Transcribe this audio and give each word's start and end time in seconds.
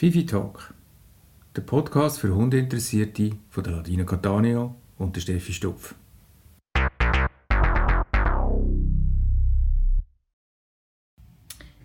Fifi 0.00 0.24
Talk, 0.24 0.72
der 1.54 1.60
Podcast 1.60 2.20
für 2.20 2.34
Hundeinteressierte 2.34 3.32
von 3.50 3.62
der 3.62 3.74
Ladina 3.74 4.04
Catania 4.04 4.74
und 4.96 5.14
der 5.14 5.20
Steffi 5.20 5.52
Stupf. 5.52 5.94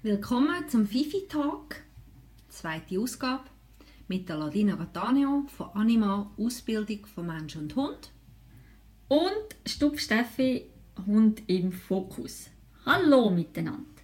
Willkommen 0.01 0.69
zum 0.69 0.87
Fifi 0.87 1.27
Talk, 1.27 1.75
zweite 2.47 2.97
Ausgabe 3.01 3.49
mit 4.07 4.29
der 4.29 4.37
Ladina 4.37 4.77
Catania 4.77 5.43
von 5.49 5.71
Anima 5.73 6.31
Ausbildung 6.37 7.05
von 7.07 7.27
Mensch 7.27 7.57
und 7.57 7.75
Hund. 7.75 8.13
Und 9.09 9.57
Stupf 9.65 9.99
Steffi, 9.99 10.67
Hund 11.05 11.43
im 11.47 11.73
Fokus. 11.73 12.49
Hallo 12.85 13.29
miteinander. 13.29 13.94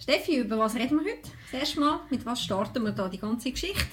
Steffi, 0.00 0.38
über 0.38 0.58
was 0.58 0.76
reden 0.76 0.98
wir 0.98 1.12
heute? 1.12 1.28
Das 1.52 1.60
erste 1.60 1.80
Mal, 1.80 2.00
mit 2.08 2.24
was 2.24 2.42
starten 2.42 2.82
wir 2.84 2.92
da 2.92 3.06
die 3.06 3.18
ganze 3.18 3.50
Geschichte? 3.50 3.84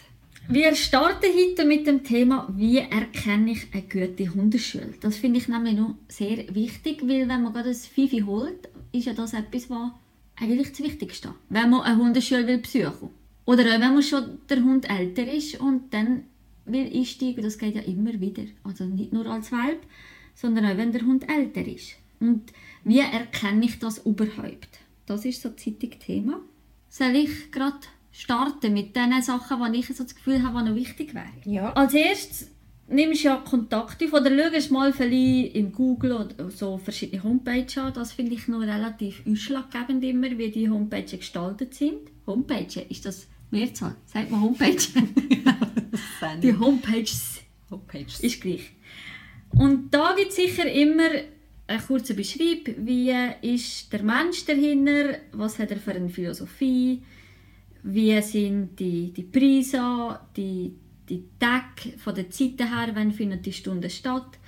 Wir 0.47 0.73
starten 0.73 1.25
heute 1.35 1.65
mit 1.65 1.85
dem 1.85 2.01
Thema, 2.01 2.47
wie 2.55 2.77
erkenne 2.77 3.51
ich 3.51 3.67
eine 3.73 3.81
gute 3.81 4.33
Hundeschule. 4.33 4.93
Das 5.01 5.17
finde 5.17 5.39
ich 5.39 5.49
nämlich 5.49 5.73
noch 5.73 5.95
sehr 6.07 6.55
wichtig, 6.55 7.01
weil 7.01 7.27
wenn 7.27 7.43
man 7.43 7.51
gerade 7.51 7.69
ein 7.69 7.75
Fifi 7.75 8.21
holt, 8.21 8.69
ist 8.93 9.05
ja 9.05 9.13
das 9.13 9.33
etwas, 9.33 9.69
was 9.69 9.91
eigentlich 10.37 10.69
das 10.69 10.79
Wichtigste 10.79 11.33
wenn 11.49 11.69
man 11.69 11.81
eine 11.81 11.97
Hundeschule 11.97 12.47
will 12.47 12.59
besuchen 12.59 13.09
Oder 13.43 13.63
auch 13.63 13.81
wenn 13.81 13.93
man 13.93 14.01
schon 14.03 14.39
der 14.49 14.63
Hund 14.63 14.89
älter 14.89 15.29
ist 15.29 15.59
und 15.59 15.93
dann 15.93 16.23
will 16.63 16.89
einsteigen, 16.89 17.43
das 17.43 17.57
geht 17.57 17.75
ja 17.75 17.81
immer 17.81 18.17
wieder. 18.17 18.43
Also 18.63 18.85
nicht 18.85 19.11
nur 19.11 19.25
als 19.25 19.51
Welp, 19.51 19.81
sondern 20.35 20.67
auch 20.67 20.77
wenn 20.77 20.93
der 20.93 21.01
Hund 21.01 21.29
älter 21.29 21.67
ist. 21.67 21.95
Und 22.21 22.53
wie 22.85 22.99
erkenne 22.99 23.65
ich 23.65 23.77
das 23.79 23.97
überhaupt? 24.05 24.86
Das 25.07 25.25
ist 25.25 25.41
so 25.41 25.49
zeitig 25.49 25.99
Thema. 25.99 26.39
Soll 26.89 27.15
ich 27.15 27.51
gerade 27.51 27.77
starten 28.11 28.73
mit 28.73 28.95
den 28.95 29.21
Sachen, 29.21 29.73
die 29.73 29.79
ich 29.79 29.87
so 29.87 30.03
das 30.03 30.13
Gefühl 30.13 30.43
habe, 30.43 30.59
die 30.59 30.69
noch 30.69 30.75
wichtig 30.75 31.15
wären? 31.15 31.31
Ja. 31.45 31.71
Als 31.73 31.93
erstes 31.93 32.51
nimmst 32.87 33.23
du 33.23 33.29
ja 33.29 33.37
Kontakt 33.37 34.03
auf 34.03 34.13
oder 34.13 34.51
schaust 34.51 34.71
mal 34.71 34.91
vielleicht 34.91 35.55
in 35.55 35.71
Google 35.71 36.13
oder 36.13 36.51
so 36.51 36.77
verschiedene 36.77 37.23
Homepages 37.23 37.77
an. 37.77 37.93
Das 37.93 38.11
finde 38.11 38.35
ich 38.35 38.47
noch 38.49 38.59
relativ 38.59 39.23
ausschlaggebend 39.25 40.03
immer, 40.03 40.37
wie 40.37 40.51
die 40.51 40.69
Homepages 40.69 41.11
gestaltet 41.11 41.73
sind. 41.73 42.11
Homepage, 42.25 42.81
ist 42.89 43.05
das 43.05 43.27
Mehrzahl? 43.49 43.95
Sagt 44.05 44.29
man 44.29 44.41
Homepage? 44.41 44.75
die 46.43 46.57
Homepages 46.57 47.41
Homepages. 47.71 48.19
ist 48.19 48.41
gleich. 48.41 48.73
Und 49.51 49.93
da 49.93 50.13
gibt 50.17 50.31
es 50.31 50.35
sicher 50.35 50.69
immer 50.69 51.09
einen 51.67 51.81
kurzen 51.85 52.15
Beschreib, 52.15 52.75
wie 52.77 53.13
ist 53.41 53.91
der 53.91 54.03
Mensch 54.03 54.45
dahinter, 54.45 55.17
was 55.33 55.59
hat 55.59 55.71
er 55.71 55.77
für 55.77 55.91
eine 55.91 56.09
Philosophie, 56.09 57.03
wie 57.83 58.21
sind 58.21 58.79
die, 58.79 59.11
die 59.11 59.23
Preise, 59.23 60.19
die, 60.35 60.73
die 61.07 61.23
Tage 61.39 61.97
von 61.97 62.15
der 62.15 62.29
Zeit 62.29 62.59
her, 62.59 62.89
wann 62.93 63.11
findet 63.11 63.45
die 63.45 63.53
Stunde 63.53 63.89
statt. 63.89 64.39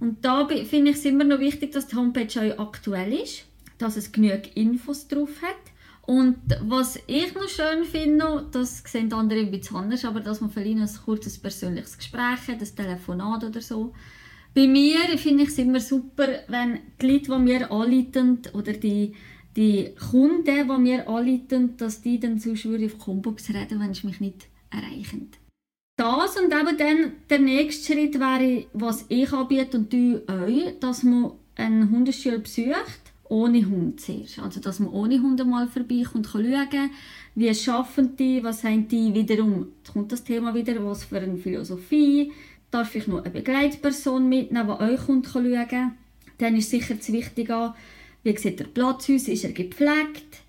Und 0.00 0.24
da 0.24 0.48
finde 0.48 0.90
ich 0.90 0.96
es 0.96 1.04
immer 1.04 1.24
noch 1.24 1.38
wichtig, 1.38 1.72
dass 1.72 1.86
die 1.86 1.96
Homepage 1.96 2.54
auch 2.56 2.68
aktuell 2.68 3.12
ist, 3.12 3.44
dass 3.78 3.96
es 3.96 4.12
genug 4.12 4.56
Infos 4.56 5.08
drauf 5.08 5.30
hat. 5.42 5.72
Und 6.06 6.36
was 6.60 6.98
ich 7.06 7.34
noch 7.34 7.48
schön 7.48 7.84
finde, 7.84 8.46
das 8.52 8.82
sehen 8.86 9.12
andere 9.12 9.40
ein 9.40 9.50
bisschen 9.50 9.76
anders, 9.76 10.04
aber 10.04 10.20
dass 10.20 10.40
man 10.40 10.50
vielleicht 10.50 10.78
ein 10.78 11.04
kurzes 11.04 11.38
persönliches 11.38 11.96
Gespräch 11.96 12.48
hat, 12.48 12.60
ein 12.60 12.76
Telefonat 12.76 13.44
oder 13.44 13.60
so. 13.60 13.94
Bei 14.54 14.68
mir 14.68 15.18
finde 15.18 15.42
ich 15.42 15.48
es 15.48 15.58
immer 15.58 15.80
super, 15.80 16.28
wenn 16.46 16.78
die 17.00 17.06
Leute, 17.06 17.32
die 17.32 17.38
mir 17.38 17.72
anleiten, 17.72 18.38
oder 18.52 18.72
die, 18.72 19.12
die 19.56 19.90
Kunden, 20.10 20.44
die 20.44 20.78
mir 20.78 21.08
anleiten, 21.08 21.76
dass 21.76 22.02
die 22.02 22.20
dann 22.20 22.38
so 22.38 22.54
schwöre 22.54 22.86
auf 22.86 22.98
Combox 22.98 23.50
reden, 23.50 23.80
wenn 23.80 23.94
sie 23.94 24.06
mich 24.06 24.20
nicht 24.20 24.46
erreichen. 24.70 25.30
Das 25.96 26.36
und 26.36 26.52
eben 26.52 26.76
dann 26.76 27.12
der 27.30 27.38
nächste 27.40 27.92
Schritt 27.92 28.18
wäre, 28.18 28.66
was 28.72 29.06
ich 29.08 29.32
anbiete 29.32 29.76
und 29.76 29.92
du 29.92 30.22
euch, 30.28 30.78
dass 30.80 31.02
man 31.02 31.32
eine 31.56 31.88
Hundeschule 31.88 32.40
besucht, 32.40 33.00
ohne 33.28 33.64
Hund 33.64 34.00
zuerst. 34.00 34.38
Also, 34.38 34.60
dass 34.60 34.80
man 34.80 34.90
ohne 34.90 35.20
Hund 35.20 35.44
mal 35.46 35.68
vorbeikommt 35.68 36.14
und 36.14 36.32
kann 36.32 36.68
schauen, 36.70 36.90
wie 37.34 37.54
schaffen 37.54 38.16
die, 38.16 38.42
was 38.42 38.64
haben 38.64 38.86
die 38.88 39.14
wiederum, 39.14 39.68
jetzt 39.78 39.92
kommt 39.92 40.12
das 40.12 40.24
Thema 40.24 40.54
wieder, 40.54 40.84
was 40.84 41.04
für 41.04 41.18
eine 41.18 41.36
Philosophie, 41.36 42.32
darf 42.74 42.94
ich 42.94 43.06
noch 43.06 43.22
eine 43.22 43.30
Begleitperson 43.30 44.28
mitnehmen, 44.28 44.66
die 44.78 44.84
euch 44.84 45.06
kommt, 45.06 45.32
kann 45.32 45.44
schauen? 45.44 45.92
Dann 46.38 46.56
ist 46.56 46.70
sicher 46.70 46.94
das 46.94 47.12
Wichtige, 47.12 47.74
wie 48.24 48.36
sieht 48.36 48.58
der 48.58 48.64
Platz 48.64 49.08
aus, 49.10 49.28
ist 49.28 49.44
er 49.44 49.52
gepflegt, 49.52 50.42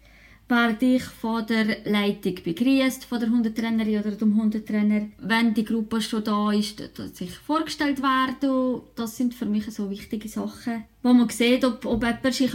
werde 0.48 0.86
ich 0.86 1.04
von 1.04 1.46
der 1.46 1.78
Leitung 1.86 2.36
begrüßt, 2.44 3.06
von 3.06 3.20
der 3.20 3.30
Hundetrainerin 3.30 4.00
oder 4.00 4.12
dem 4.12 4.36
Hundetrainer. 4.40 5.08
Wenn 5.20 5.54
die 5.54 5.66
Gruppe 5.66 6.02
schon 6.02 6.24
da 6.24 6.52
ist, 6.52 6.80
dass 6.98 7.20
ich 7.22 7.32
vorgestellt 7.38 8.02
werde, 8.02 8.82
das 8.96 9.18
sind 9.18 9.34
für 9.34 9.46
mich 9.46 9.66
so 9.72 9.90
wichtige 9.90 10.30
Sachen, 10.30 10.84
wo 11.04 11.14
man 11.14 11.30
sieht, 11.30 11.64
ob, 11.66 11.86
ob 11.86 12.04
jemand 12.04 12.34
sich 12.34 12.52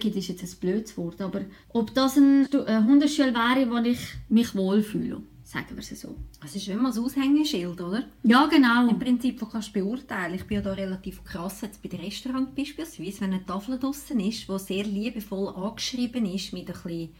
gibt, 0.00 0.16
ist 0.16 0.28
jetzt 0.28 0.42
ein 0.42 0.60
blödes 0.60 0.96
Wort, 0.98 1.20
aber 1.20 1.42
ob 1.68 1.94
das 1.94 2.16
eine 2.16 2.46
Stu- 2.46 2.64
eine 2.64 2.84
Hundeschule 2.84 3.32
wäre, 3.34 3.70
wo 3.70 3.76
ich 3.88 4.00
mich 4.28 4.54
wohlfühle, 4.56 5.22
sagen 5.50 5.70
wir 5.70 5.78
es 5.78 6.00
so. 6.00 6.14
Es 6.44 6.54
ist 6.54 6.68
immer 6.68 6.92
ein 6.92 6.98
Aushängeschild, 6.98 7.80
oder? 7.80 8.04
Ja, 8.22 8.46
genau. 8.46 8.88
Im 8.88 8.98
Prinzip, 8.98 9.40
wo 9.42 9.46
kannst 9.46 9.74
du 9.74 9.80
beurteilen. 9.80 10.34
Ich 10.34 10.44
bin 10.44 10.56
ja 10.56 10.62
da 10.62 10.72
relativ 10.72 11.24
krass 11.24 11.62
jetzt 11.62 11.82
bei 11.82 11.88
den 11.88 12.00
Restaurants 12.00 12.54
beispielsweise, 12.54 13.22
wenn 13.22 13.32
eine 13.32 13.44
Tafel 13.44 13.78
draussen 13.78 14.20
ist, 14.20 14.48
die 14.48 14.58
sehr 14.58 14.84
liebevoll 14.84 15.48
angeschrieben 15.48 16.24
ist 16.26 16.52
mit 16.52 16.68
ein 16.68 16.74
bisschen 16.74 17.10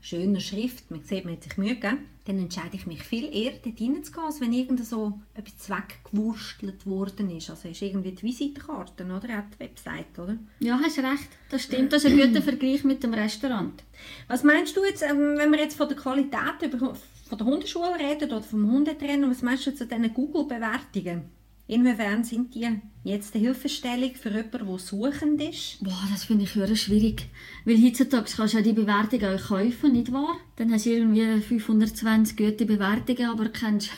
schöner 0.00 0.40
Schrift, 0.40 0.90
man 0.90 1.02
sieht, 1.02 1.24
man 1.24 1.34
hat 1.34 1.42
sich 1.42 1.56
Mühe 1.56 1.74
gegeben, 1.74 1.98
dann 2.26 2.38
entscheide 2.38 2.76
ich 2.76 2.86
mich 2.86 3.02
viel 3.02 3.24
eher, 3.24 3.52
dort 3.52 3.80
reinzugehen, 3.80 4.26
als 4.26 4.40
wenn 4.40 4.52
irgend 4.52 4.84
so 4.84 5.20
etwas 5.34 5.70
weggewurstelt 5.70 6.86
worden 6.86 7.30
ist. 7.30 7.50
Also 7.50 7.68
ist 7.68 7.82
irgendwie 7.82 8.12
die 8.12 8.22
Visitenkarte 8.22 9.04
oder 9.04 9.16
auch 9.16 9.54
die 9.54 9.60
Website, 9.60 10.18
oder? 10.18 10.36
Ja, 10.60 10.78
hast 10.82 10.98
recht. 10.98 11.28
Das 11.50 11.62
stimmt. 11.62 11.92
Das 11.92 12.04
ist 12.04 12.10
ein 12.10 12.18
guter 12.18 12.42
Vergleich 12.42 12.84
mit 12.84 13.02
dem 13.02 13.14
Restaurant. 13.14 13.82
Was 14.28 14.44
meinst 14.44 14.76
du 14.76 14.84
jetzt, 14.84 15.02
ähm, 15.02 15.34
wenn 15.36 15.50
wir 15.50 15.60
jetzt 15.60 15.76
von 15.76 15.88
der 15.88 15.96
Qualität 15.96 16.62
über, 16.62 16.96
von 17.28 17.38
der 17.38 17.46
Hundeschule 17.46 17.98
reden 17.98 18.30
oder 18.30 18.42
vom 18.42 18.70
Hundetrainer, 18.70 19.28
was 19.30 19.42
meinst 19.42 19.66
du 19.66 19.74
zu 19.74 19.86
diesen 19.86 20.14
Google-Bewertungen? 20.14 21.22
Inwiefern 21.68 22.22
sind 22.22 22.54
die 22.54 22.68
jetzt 23.02 23.34
eine 23.34 23.44
Hilfestellung 23.44 24.14
für 24.14 24.28
jemanden, 24.28 24.66
der 24.68 24.78
suchend 24.78 25.42
ist? 25.42 25.82
Boah, 25.82 26.06
das 26.12 26.24
finde 26.24 26.44
ich 26.44 26.54
höher 26.54 26.76
schwierig. 26.76 27.26
Weil 27.64 27.82
heutzutage 27.82 28.30
kannst 28.36 28.54
du 28.54 28.58
ja 28.58 28.62
die 28.62 28.72
Bewertung 28.72 29.24
auch 29.24 29.48
kaufen, 29.48 29.92
nicht 29.92 30.12
wahr? 30.12 30.36
Dann 30.54 30.72
hast 30.72 30.86
du 30.86 30.90
irgendwie 30.90 31.40
520 31.40 32.36
gute 32.36 32.66
Bewertungen, 32.66 33.30
aber 33.30 33.48
kennst 33.48 33.90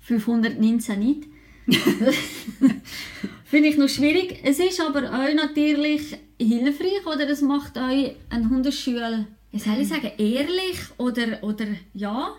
519 0.00 0.98
nicht. 0.98 1.24
finde 3.44 3.68
ich 3.68 3.76
noch 3.76 3.88
schwierig. 3.88 4.40
Es 4.42 4.58
ist 4.58 4.80
aber 4.80 5.04
auch 5.04 5.34
natürlich 5.34 6.16
hilfreich 6.40 7.06
oder 7.06 7.28
es 7.28 7.40
macht 7.40 7.78
euch 7.78 8.16
eine 8.28 8.48
Hundeschule, 8.48 9.26
wie 9.52 9.58
soll 9.60 9.78
ich 9.80 9.88
sagen, 9.88 10.10
ehrlich 10.18 10.80
oder, 10.98 11.42
oder 11.44 11.66
ja. 11.92 12.34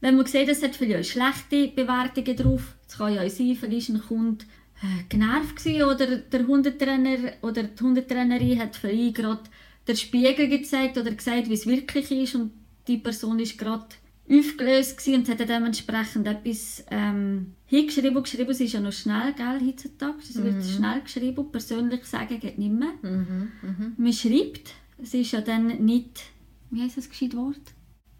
Wenn 0.00 0.16
man 0.16 0.26
sieht, 0.26 0.48
es 0.48 0.62
hat 0.62 0.76
vielleicht 0.76 1.10
schlechte 1.10 1.68
Bewertungen 1.68 2.36
drauf, 2.36 2.74
es 2.88 2.96
kann 2.96 3.14
ja 3.14 3.28
sein, 3.28 3.56
vielleicht 3.58 3.90
ein 3.90 4.00
Kunde 4.00 4.44
äh, 4.82 5.04
genervt 5.08 5.66
oder 5.66 6.16
der 6.16 6.46
Hundetrainer 6.46 7.32
oder 7.42 7.64
die 7.64 7.82
Hundetrainerin 7.82 8.58
hat 8.58 8.76
vielleicht 8.76 9.16
gerade 9.16 9.42
den 9.86 9.96
Spiegel 9.96 10.48
gezeigt 10.48 10.96
oder 10.96 11.10
gesagt, 11.10 11.48
wie 11.48 11.54
es 11.54 11.66
wirklich 11.66 12.10
ist 12.10 12.34
und 12.34 12.52
die 12.88 12.98
Person 12.98 13.38
ist 13.38 13.58
gerade 13.58 13.86
aufgelöst 14.30 15.06
und 15.08 15.28
hat 15.28 15.40
dann 15.40 15.48
dementsprechend 15.48 16.26
etwas 16.26 16.84
ähm, 16.90 17.54
hingeschrieben 17.66 18.22
geschrieben. 18.22 18.50
Es 18.50 18.60
ist 18.60 18.72
ja 18.72 18.80
noch 18.80 18.92
schnell, 18.92 19.34
gell, 19.34 19.60
heutzutage. 19.66 20.18
Es 20.22 20.42
wird 20.42 20.64
schnell 20.64 21.00
geschrieben 21.02 21.50
persönlich 21.50 22.04
sagen 22.04 22.38
geht 22.38 22.58
nicht 22.58 22.72
mehr. 22.72 22.92
Man 23.96 24.12
schreibt, 24.12 24.72
es 24.98 25.14
ist 25.14 25.32
ja 25.32 25.40
dann 25.40 25.84
nicht, 25.84 26.22
wie 26.70 26.82
heißt 26.82 26.96
das 26.96 27.08
gescheit 27.08 27.34
Wort? 27.36 27.60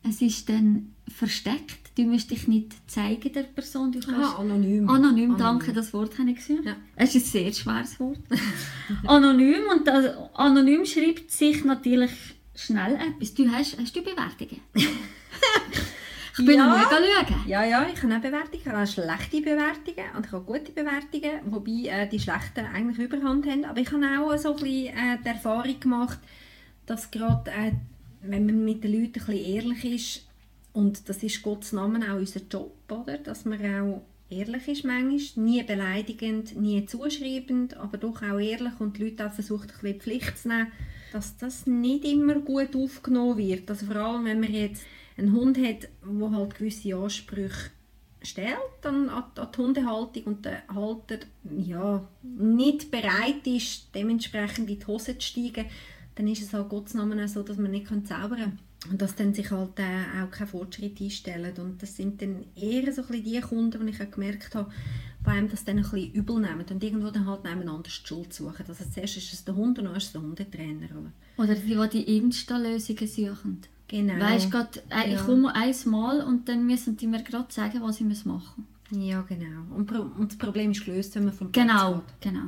Es 0.02 0.20
ist 0.20 0.48
dann 0.48 0.94
versteckt. 1.10 1.78
Du 1.96 2.02
musst 2.04 2.30
dich 2.30 2.46
nicht 2.48 2.72
zeigen 2.90 3.32
der 3.32 3.42
Person. 3.42 3.92
Du 3.92 4.00
kannst 4.00 4.32
Aha, 4.34 4.38
anonym. 4.40 4.88
Anonym, 4.88 5.36
danke, 5.36 5.72
das 5.72 5.92
Wort 5.92 6.18
habe 6.18 6.30
ich 6.30 6.36
gesehen. 6.36 6.62
Ja. 6.64 6.76
Es 6.96 7.14
ist 7.14 7.26
ein 7.26 7.42
sehr 7.42 7.52
schweres 7.52 7.98
Wort. 8.00 8.20
anonym 9.06 9.62
und 9.74 9.86
das, 9.86 10.14
anonym 10.34 10.84
schreibt 10.86 11.30
sich 11.30 11.64
natürlich 11.64 12.10
schnell 12.54 12.94
etwas. 12.94 13.34
Du 13.34 13.48
hast, 13.50 13.76
hast 13.78 13.94
du 13.96 14.02
Bewertungen? 14.02 14.60
ich 14.74 16.46
bin 16.46 16.56
Ja. 16.58 16.86
schauen. 16.88 17.36
Ja, 17.46 17.64
ja, 17.64 17.86
ich 17.92 18.02
habe 18.02 18.16
auch 18.16 18.20
Bewertungen. 18.20 18.60
Ich 18.60 18.66
habe 18.66 18.82
auch 18.82 18.86
schlechte 18.86 19.40
Bewertungen 19.40 20.16
und 20.16 20.26
ich 20.26 20.32
habe 20.32 20.44
gute 20.44 20.72
Bewertungen, 20.72 21.40
wobei 21.46 21.88
äh, 21.88 22.08
die 22.08 22.20
schlechten 22.20 22.66
eigentlich 22.66 22.98
Überhand 22.98 23.46
haben. 23.46 23.64
Aber 23.64 23.80
ich 23.80 23.90
habe 23.90 24.04
auch 24.20 24.36
so 24.38 24.50
ein 24.50 24.62
bisschen 24.62 24.86
äh, 24.96 25.18
die 25.24 25.28
Erfahrung 25.28 25.80
gemacht, 25.80 26.18
dass 26.86 27.10
gerade, 27.10 27.50
äh, 27.50 27.72
wenn 28.22 28.46
man 28.46 28.64
mit 28.64 28.84
den 28.84 28.92
Leuten 28.92 29.20
ein 29.20 29.26
bisschen 29.26 29.54
ehrlich 29.54 29.84
ist, 29.84 30.26
und 30.72 31.08
das 31.08 31.22
ist 31.22 31.42
Gottes 31.42 31.72
Namen 31.72 32.02
auch 32.02 32.16
unser 32.16 32.40
Job, 32.50 32.74
oder? 32.90 33.18
dass 33.18 33.44
man 33.44 33.60
auch 33.60 34.02
ehrlich 34.30 34.68
ist 34.68 34.84
manchmal, 34.84 35.44
nie 35.44 35.62
beleidigend, 35.62 36.58
nie 36.58 36.86
zuschreibend, 36.86 37.76
aber 37.76 37.98
doch 37.98 38.22
auch 38.22 38.38
ehrlich 38.38 38.78
und 38.78 38.96
die 38.96 39.04
Leute 39.04 39.26
auch 39.26 39.32
versucht, 39.32 39.70
ein 39.70 39.80
bisschen 39.80 40.00
Pflicht 40.00 40.38
zu 40.38 40.48
nehmen, 40.48 40.68
dass 41.12 41.36
das 41.36 41.66
nicht 41.66 42.04
immer 42.04 42.36
gut 42.36 42.76
aufgenommen 42.76 43.38
wird. 43.38 43.68
Also 43.68 43.86
vor 43.86 43.96
allem, 43.96 44.24
wenn 44.24 44.40
man 44.40 44.54
jetzt 44.54 44.84
einen 45.16 45.32
Hund 45.32 45.58
hat, 45.58 45.88
der 46.04 46.30
halt 46.30 46.54
gewisse 46.54 46.94
Ansprüche 46.94 47.70
stellt 48.22 48.84
an, 48.84 49.08
an 49.08 49.24
die 49.36 49.58
Hundehaltung 49.58 50.24
und 50.24 50.44
der 50.44 50.62
Halter 50.68 51.18
ja, 51.58 52.06
nicht 52.22 52.90
bereit 52.90 53.46
ist, 53.46 53.88
dementsprechend 53.94 54.70
in 54.70 54.78
die 54.78 54.86
Hose 54.86 55.18
zu 55.18 55.26
steigen, 55.26 55.66
dann 56.14 56.28
ist 56.28 56.42
es 56.42 56.52
halt 56.52 56.68
Gottes 56.68 56.94
Namen 56.94 57.18
auch 57.18 57.28
so, 57.28 57.42
dass 57.42 57.56
man 57.56 57.70
nicht 57.70 57.88
zaubern 57.88 58.38
kann. 58.38 58.58
Und 58.88 59.02
dass 59.02 59.14
dann 59.14 59.34
sich 59.34 59.50
halt 59.50 59.78
äh, 59.78 60.22
auch 60.22 60.30
kein 60.30 60.46
Fortschritt 60.46 61.00
einstellen. 61.00 61.52
Und 61.58 61.82
das 61.82 61.96
sind 61.96 62.22
dann 62.22 62.44
eher 62.56 62.90
so 62.92 63.02
ein 63.02 63.22
die 63.22 63.40
Kunden, 63.40 63.86
die 63.86 63.92
ich 63.92 64.00
auch 64.00 64.10
gemerkt 64.10 64.54
habe, 64.54 64.70
bei 65.22 65.32
einem 65.32 65.50
das 65.50 65.64
dann 65.64 65.76
ein 65.76 65.82
bisschen 65.82 66.12
übel 66.14 66.40
nehmen 66.40 66.64
und 66.68 66.82
irgendwo 66.82 67.10
dann 67.10 67.26
halt 67.26 67.44
nebeneinander 67.44 67.82
die 67.82 67.90
Schuld 67.90 68.32
suchen. 68.32 68.64
Also 68.66 68.84
zuerst 68.90 69.18
ist 69.18 69.32
es 69.34 69.44
der 69.44 69.54
Hund 69.54 69.78
und 69.78 69.84
dann 69.84 69.96
ist 69.96 70.04
es 70.06 70.12
der 70.12 70.22
Hundetrainer. 70.22 70.88
Oder 71.36 71.54
die, 71.54 71.66
die 71.74 71.88
die 72.04 72.16
Insta-Lösungen 72.16 73.06
suchen. 73.06 73.58
Genau. 73.86 74.18
Weißt 74.18 74.50
grad, 74.50 74.78
äh, 74.88 75.08
ich 75.08 75.14
Ja. 75.14 75.22
komme 75.24 75.54
einmal 75.54 76.22
und 76.22 76.48
dann 76.48 76.64
müssen 76.64 76.96
die 76.96 77.06
mir 77.06 77.22
gerade 77.22 77.52
sagen, 77.52 77.82
was 77.82 78.00
ich 78.00 78.06
muss 78.06 78.24
machen 78.24 78.66
Ja, 78.92 79.22
genau. 79.22 79.62
Und, 79.74 79.90
und 79.92 80.30
das 80.32 80.38
Problem 80.38 80.72
ist 80.72 80.84
gelöst, 80.84 81.14
wenn 81.14 81.24
man 81.26 81.34
vom. 81.34 81.52
Platz 81.52 81.66
Genau, 81.66 81.94
geht. 81.94 82.32
genau. 82.32 82.46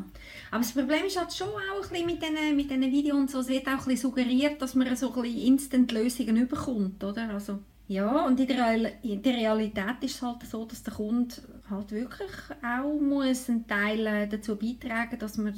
Aber 0.50 0.60
das 0.60 0.72
Problem 0.72 1.04
ist 1.06 1.18
halt 1.18 1.32
schon 1.32 1.48
auch 1.48 1.84
ein 1.84 1.88
bisschen 1.90 2.06
mit 2.06 2.22
diesen, 2.22 2.56
mit 2.80 2.92
Videos 2.92 3.16
und 3.16 3.30
so, 3.30 3.40
es 3.40 3.48
wird 3.48 3.66
auch 3.68 3.70
ein 3.72 3.76
bisschen 3.78 3.96
suggeriert, 4.10 4.60
dass 4.60 4.74
man 4.74 4.94
so 4.96 5.12
ein 5.14 5.22
bisschen 5.22 5.38
Instant-Lösungen 5.40 6.36
überkommt, 6.36 7.02
oder? 7.04 7.28
Also, 7.30 7.60
ja, 7.88 8.26
und 8.26 8.40
in 8.40 8.46
der, 8.46 8.56
Real- 8.56 8.92
in 9.02 9.22
der 9.22 9.34
Realität 9.34 9.96
ist 10.02 10.16
es 10.16 10.22
halt 10.22 10.42
so, 10.44 10.64
dass 10.64 10.82
der 10.82 10.94
Kunde 10.94 11.34
halt 11.70 11.90
wirklich 11.92 12.30
auch 12.64 13.00
muss 13.00 13.48
einen 13.48 13.66
Teil 13.66 14.06
äh, 14.06 14.26
dazu 14.28 14.56
beitragen 14.56 15.18
dass 15.18 15.36
man, 15.38 15.54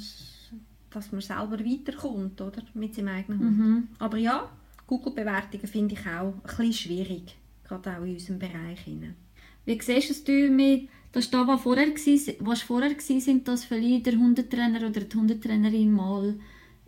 dass 0.91 1.11
man 1.11 1.21
selber 1.21 1.59
weiterkommt, 1.59 2.39
oder? 2.41 2.61
Mit 2.73 2.93
seinem 2.95 3.07
eigenen 3.09 3.39
Hund. 3.39 3.57
Mhm. 3.57 3.87
Aber 3.99 4.17
ja, 4.17 4.49
Google-Bewertungen 4.87 5.67
finde 5.67 5.95
ich 5.95 6.01
auch 6.07 6.33
ein 6.33 6.41
bisschen 6.43 6.73
schwierig, 6.73 7.35
gerade 7.67 7.91
auch 7.97 8.03
in 8.03 8.13
unserem 8.13 8.39
Bereich. 8.39 8.81
hinein. 8.81 9.15
Wie 9.65 9.81
siehst 9.81 10.27
du 10.27 10.45
es 10.45 10.51
mit, 10.51 10.89
dass 11.11 11.29
da, 11.29 11.47
was 11.47 11.61
vorher 11.61 11.87
war, 11.87 12.35
was 12.39 12.61
vorher 12.61 12.91
war, 12.91 12.99
sind, 12.99 13.47
dass 13.47 13.65
vielleicht 13.65 14.05
der 14.05 14.17
Hundetrainer 14.17 14.87
oder 14.87 15.01
die 15.01 15.17
Hundetrainerin 15.17 15.91
mal 15.91 16.35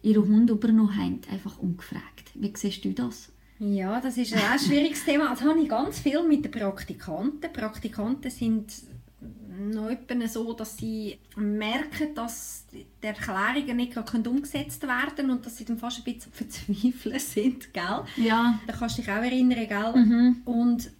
ihren 0.01 0.27
Hund 0.27 0.49
übernommen 0.49 0.95
haben, 0.95 1.21
einfach 1.31 1.57
ungefragt. 1.59 2.31
Wie 2.35 2.53
siehst 2.55 2.83
du 2.85 2.91
das? 2.91 3.29
Ja, 3.59 3.99
das 3.99 4.17
ist 4.17 4.33
ein 4.35 4.59
schwieriges 4.59 5.03
Thema. 5.03 5.29
Das 5.29 5.41
habe 5.41 5.59
ich 5.59 5.69
ganz 5.69 5.99
viel 5.99 6.21
mit 6.27 6.45
den 6.45 6.51
Praktikanten. 6.51 7.51
Praktikanten 7.51 8.29
sind 8.29 8.71
noch 9.59 9.89
etwa 9.89 10.27
so, 10.27 10.53
dass 10.53 10.77
sie 10.77 11.17
merken, 11.35 12.13
dass 12.13 12.65
die 12.71 12.85
Erklärungen 13.01 13.77
nicht 13.77 13.93
gerade 13.93 14.29
umgesetzt 14.29 14.83
werden 14.83 15.15
können 15.15 15.31
und 15.31 15.45
dass 15.45 15.57
sie 15.57 15.65
dann 15.65 15.79
fast 15.79 15.99
ein 15.99 16.03
bisschen 16.03 16.31
verzweifeln 16.31 17.19
sind, 17.19 17.73
gell? 17.73 18.03
Ja. 18.17 18.59
Da 18.67 18.73
kannst 18.73 18.97
du 18.97 19.01
dich 19.01 19.11
auch 19.11 19.15
erinnern, 19.15 19.67
gell? 19.67 20.03
Mhm. 20.03 20.41
Und 20.45 20.91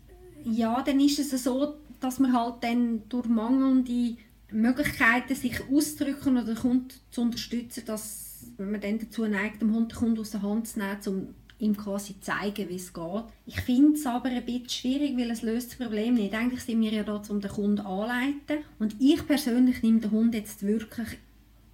ja, 0.52 0.82
dann 0.82 1.00
ist 1.00 1.20
es 1.20 1.44
so, 1.44 1.76
dass 2.00 2.20
man 2.20 2.34
halt 2.34 2.56
dann 2.62 3.04
durch 3.10 3.28
mangelnde 3.28 4.18
Möglichkeiten 4.52 5.36
sich 5.36 5.62
ausdrücken 5.72 6.38
oder 6.38 6.46
den 6.46 6.56
Kunden 6.56 6.90
zu 7.12 7.22
unterstützen, 7.22 7.84
dass 7.86 8.46
man 8.58 8.80
dann 8.80 9.00
dazu 9.00 9.26
neigt, 9.26 9.62
dem 9.62 9.74
Hund 9.74 9.92
den 9.92 9.98
Kunden 9.98 10.20
aus 10.20 10.32
der 10.32 10.42
Hand 10.42 10.68
zu 10.68 10.80
nehmen, 10.80 10.98
um 11.06 11.28
ihm 11.60 11.76
quasi 11.76 12.14
zu 12.14 12.22
zeigen, 12.22 12.70
wie 12.70 12.76
es 12.76 12.94
geht. 12.94 13.24
Ich 13.46 13.60
finde 13.62 13.94
es 13.94 14.06
aber 14.06 14.30
ein 14.30 14.46
bisschen 14.46 14.70
schwierig, 14.70 15.18
weil 15.18 15.32
es 15.32 15.42
löst 15.42 15.72
das 15.72 15.78
Problem 15.78 16.14
nicht. 16.14 16.34
Eigentlich 16.34 16.62
sind 16.62 16.82
wir 16.82 16.92
ja 16.92 17.04
da, 17.04 17.22
um 17.30 17.42
den 17.42 17.52
Kunden 17.52 17.80
anzuleiten. 17.80 18.64
Und 18.80 18.96
ich 19.00 19.26
persönlich 19.26 19.82
nehme 19.82 20.00
den 20.00 20.12
Hund 20.12 20.36
jetzt 20.36 20.66
wirklich 20.66 21.18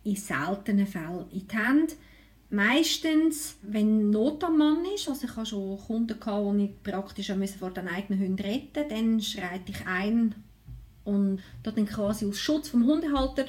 in 0.06 0.16
seltenen 0.16 0.88
Fällen 0.88 1.26
in 1.32 1.48
die 1.48 1.58
Hand. 1.58 1.96
Meistens, 2.54 3.56
wenn 3.64 4.12
Not 4.12 4.44
am 4.44 4.60
Mann 4.60 4.86
ist, 4.94 5.10
also 5.10 5.26
ich 5.26 5.36
hatte 5.36 5.48
schon 5.48 5.78
Kunden, 5.80 6.20
gehabt, 6.20 6.60
die 6.60 6.66
ich 6.66 6.84
praktisch 6.84 7.34
vor 7.58 7.72
den 7.72 7.88
eigenen 7.88 8.20
Hunden 8.20 8.46
retten 8.46 8.88
dann 8.90 9.20
schreite 9.22 9.72
ich 9.72 9.88
ein 9.88 10.36
und 11.04 11.42
dann 11.64 11.86
quasi 11.88 12.28
aus 12.28 12.38
Schutz 12.38 12.70
vom 12.70 12.86
Hundehalter 12.86 13.46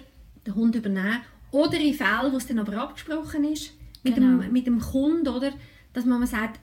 den 0.46 0.54
Hund 0.54 0.74
übernehmen. 0.74 1.20
Oder 1.50 1.78
in 1.78 1.92
Fällen, 1.92 2.32
wo 2.32 2.38
es 2.38 2.46
dann 2.46 2.58
aber 2.58 2.78
abgesprochen 2.78 3.44
ist 3.44 3.72
mit, 4.02 4.14
Genau. 4.14 4.42
dem, 4.42 4.52
mit 4.52 4.66
dem 4.66 4.80
Kunden, 4.80 5.28
oder? 5.28 5.52
dass 5.92 6.06
man 6.06 6.26
sagt, 6.26 6.58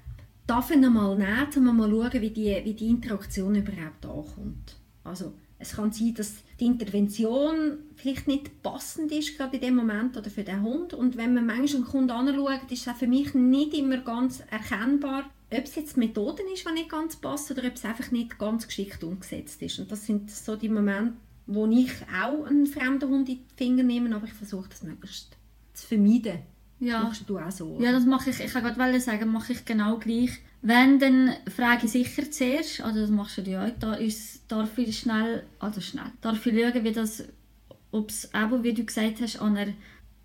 darf 0.47 0.71
ich 0.71 0.77
ihn 0.77 0.93
mal 0.93 1.15
nehmen, 1.15 1.69
um 1.69 1.77
mal 1.77 1.89
schauen, 1.89 2.21
wie 2.21 2.29
die, 2.31 2.59
wie 2.63 2.73
die 2.73 2.89
Interaktion 2.89 3.55
überhaupt 3.55 4.03
ankommt. 4.03 4.75
Also 5.03 5.33
es 5.61 5.73
kann 5.73 5.91
sein, 5.91 6.13
dass 6.15 6.35
die 6.59 6.65
Intervention 6.65 7.79
vielleicht 7.95 8.27
nicht 8.27 8.61
passend 8.63 9.11
ist, 9.11 9.37
gerade 9.37 9.57
in 9.57 9.61
dem 9.61 9.75
Moment 9.75 10.17
oder 10.17 10.29
für 10.29 10.43
den 10.43 10.61
Hund. 10.63 10.93
Und 10.93 11.17
wenn 11.17 11.33
man 11.33 11.45
manchmal 11.45 11.83
einen 11.83 11.91
Kunden 11.91 12.11
anschaut, 12.11 12.71
ist 12.71 12.81
es 12.81 12.87
auch 12.87 12.97
für 12.97 13.07
mich 13.07 13.33
nicht 13.33 13.73
immer 13.73 13.97
ganz 13.97 14.43
erkennbar, 14.49 15.29
ob 15.51 15.63
es 15.63 15.75
jetzt 15.75 15.95
die 15.95 15.99
Methode 15.99 16.43
ist, 16.53 16.65
die 16.67 16.73
nicht 16.73 16.89
ganz 16.89 17.15
passt, 17.15 17.51
oder 17.51 17.65
ob 17.67 17.75
es 17.75 17.85
einfach 17.85 18.11
nicht 18.11 18.39
ganz 18.39 18.67
geschickt 18.67 19.03
umgesetzt 19.03 19.61
ist. 19.61 19.79
Und 19.79 19.91
das 19.91 20.05
sind 20.05 20.31
so 20.31 20.55
die 20.55 20.69
Momente, 20.69 21.13
wo 21.45 21.67
ich 21.67 21.91
auch 22.21 22.45
einen 22.45 22.65
fremden 22.65 23.09
Hund 23.09 23.29
in 23.29 23.35
die 23.37 23.43
Finger 23.55 23.83
nehme, 23.83 24.15
aber 24.15 24.25
ich 24.25 24.33
versuche 24.33 24.69
das 24.69 24.83
möglichst 24.83 25.35
zu 25.73 25.87
vermeiden. 25.87 26.39
Ja. 26.81 27.03
Machst 27.03 27.29
du 27.29 27.37
auch 27.37 27.51
so? 27.51 27.65
oder? 27.67 27.85
Ja, 27.85 27.91
das 27.91 28.05
mache 28.05 28.31
ich. 28.31 28.39
Ich 28.39 28.51
kann 28.51 28.63
gerade 28.63 28.99
sagen, 28.99 29.31
mache 29.31 29.53
ich 29.53 29.63
genau 29.65 29.97
gleich. 29.97 30.31
Wenn, 30.63 30.99
dann 30.99 31.33
frage 31.55 31.85
ich 31.85 31.91
sicher 31.91 32.29
zuerst, 32.29 32.81
also 32.81 32.99
das 32.99 33.09
machst 33.09 33.37
du 33.37 33.41
ja 33.43 33.65
auch, 33.65 33.71
da 33.79 33.93
ist, 33.93 34.51
darf 34.51 34.77
ich 34.77 34.99
schnell, 34.99 35.43
also 35.59 35.79
schnell, 35.79 36.11
darf 36.21 36.45
ich 36.45 36.59
schauen, 36.59 36.83
wie 36.83 36.91
das, 36.91 37.23
ob 37.91 38.09
es 38.09 38.29
eben, 38.33 38.63
wie 38.63 38.73
du 38.73 38.83
gesagt 38.83 39.21
hast, 39.21 39.41
an 39.41 39.57
einer, 39.57 39.73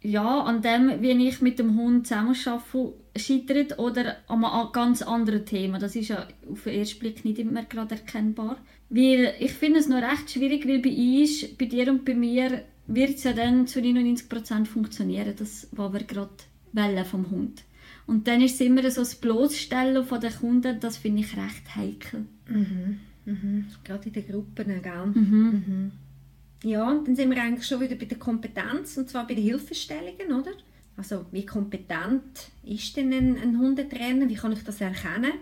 ja, 0.02 0.40
an 0.40 0.62
dem, 0.62 1.00
wie 1.00 1.28
ich 1.28 1.40
mit 1.40 1.58
dem 1.58 1.76
Hund 1.76 2.06
zusammenarbeite, 2.06 2.94
scheitert 3.16 3.78
oder 3.78 4.16
an 4.26 4.44
einem 4.44 4.72
ganz 4.72 5.02
anderen 5.02 5.44
Thema. 5.44 5.78
Das 5.78 5.96
ist 5.96 6.08
ja 6.08 6.26
auf 6.50 6.64
den 6.64 6.78
ersten 6.78 7.00
Blick 7.00 7.24
nicht 7.24 7.38
immer 7.38 7.64
gerade 7.64 7.94
erkennbar. 7.94 8.58
Weil 8.88 9.34
ich 9.40 9.52
finde 9.52 9.80
es 9.80 9.88
noch 9.88 10.02
recht 10.02 10.30
schwierig, 10.30 10.66
weil 10.66 10.80
bei 10.80 10.90
uns, 10.90 11.56
bei 11.56 11.64
dir 11.64 11.90
und 11.90 12.04
bei 12.04 12.14
mir, 12.14 12.62
wird 12.86 13.16
es 13.16 13.24
ja 13.24 13.32
dann 13.32 13.66
zu 13.66 13.80
99% 13.80 14.66
funktionieren, 14.66 15.34
das, 15.36 15.68
was 15.72 15.92
wir 15.92 16.04
gerade 16.04 16.30
wollen 16.72 17.04
vom 17.04 17.30
Hund. 17.30 17.64
Und 18.06 18.28
dann 18.28 18.40
ist 18.40 18.54
es 18.54 18.60
immer 18.60 18.88
so 18.90 19.00
das 19.00 19.16
Bloßstellen 19.16 20.04
von 20.04 20.20
den 20.20 20.32
Kunden, 20.32 20.78
das 20.78 20.96
finde 20.96 21.22
ich 21.22 21.36
recht 21.36 21.74
heikel. 21.74 22.26
Mhm. 22.48 23.00
Mhm. 23.24 23.66
Gerade 23.82 24.06
in 24.06 24.12
den 24.12 24.26
Gruppen, 24.28 24.82
gell? 24.82 25.06
Mhm. 25.06 25.64
Mhm. 25.66 25.92
Ja, 26.62 26.88
und 26.88 27.06
dann 27.06 27.16
sind 27.16 27.30
wir 27.30 27.42
eigentlich 27.42 27.66
schon 27.66 27.80
wieder 27.80 27.96
bei 27.96 28.06
der 28.06 28.18
Kompetenz, 28.18 28.96
und 28.96 29.10
zwar 29.10 29.26
bei 29.26 29.34
den 29.34 29.44
Hilfestellungen, 29.44 30.32
oder? 30.32 30.52
Also, 30.96 31.26
wie 31.30 31.44
kompetent 31.44 32.50
ist 32.64 32.96
denn 32.96 33.12
ein, 33.12 33.36
ein 33.36 33.58
Hundetrainer? 33.58 34.28
Wie 34.28 34.34
kann 34.34 34.52
ich 34.52 34.64
das 34.64 34.80
erkennen? 34.80 35.32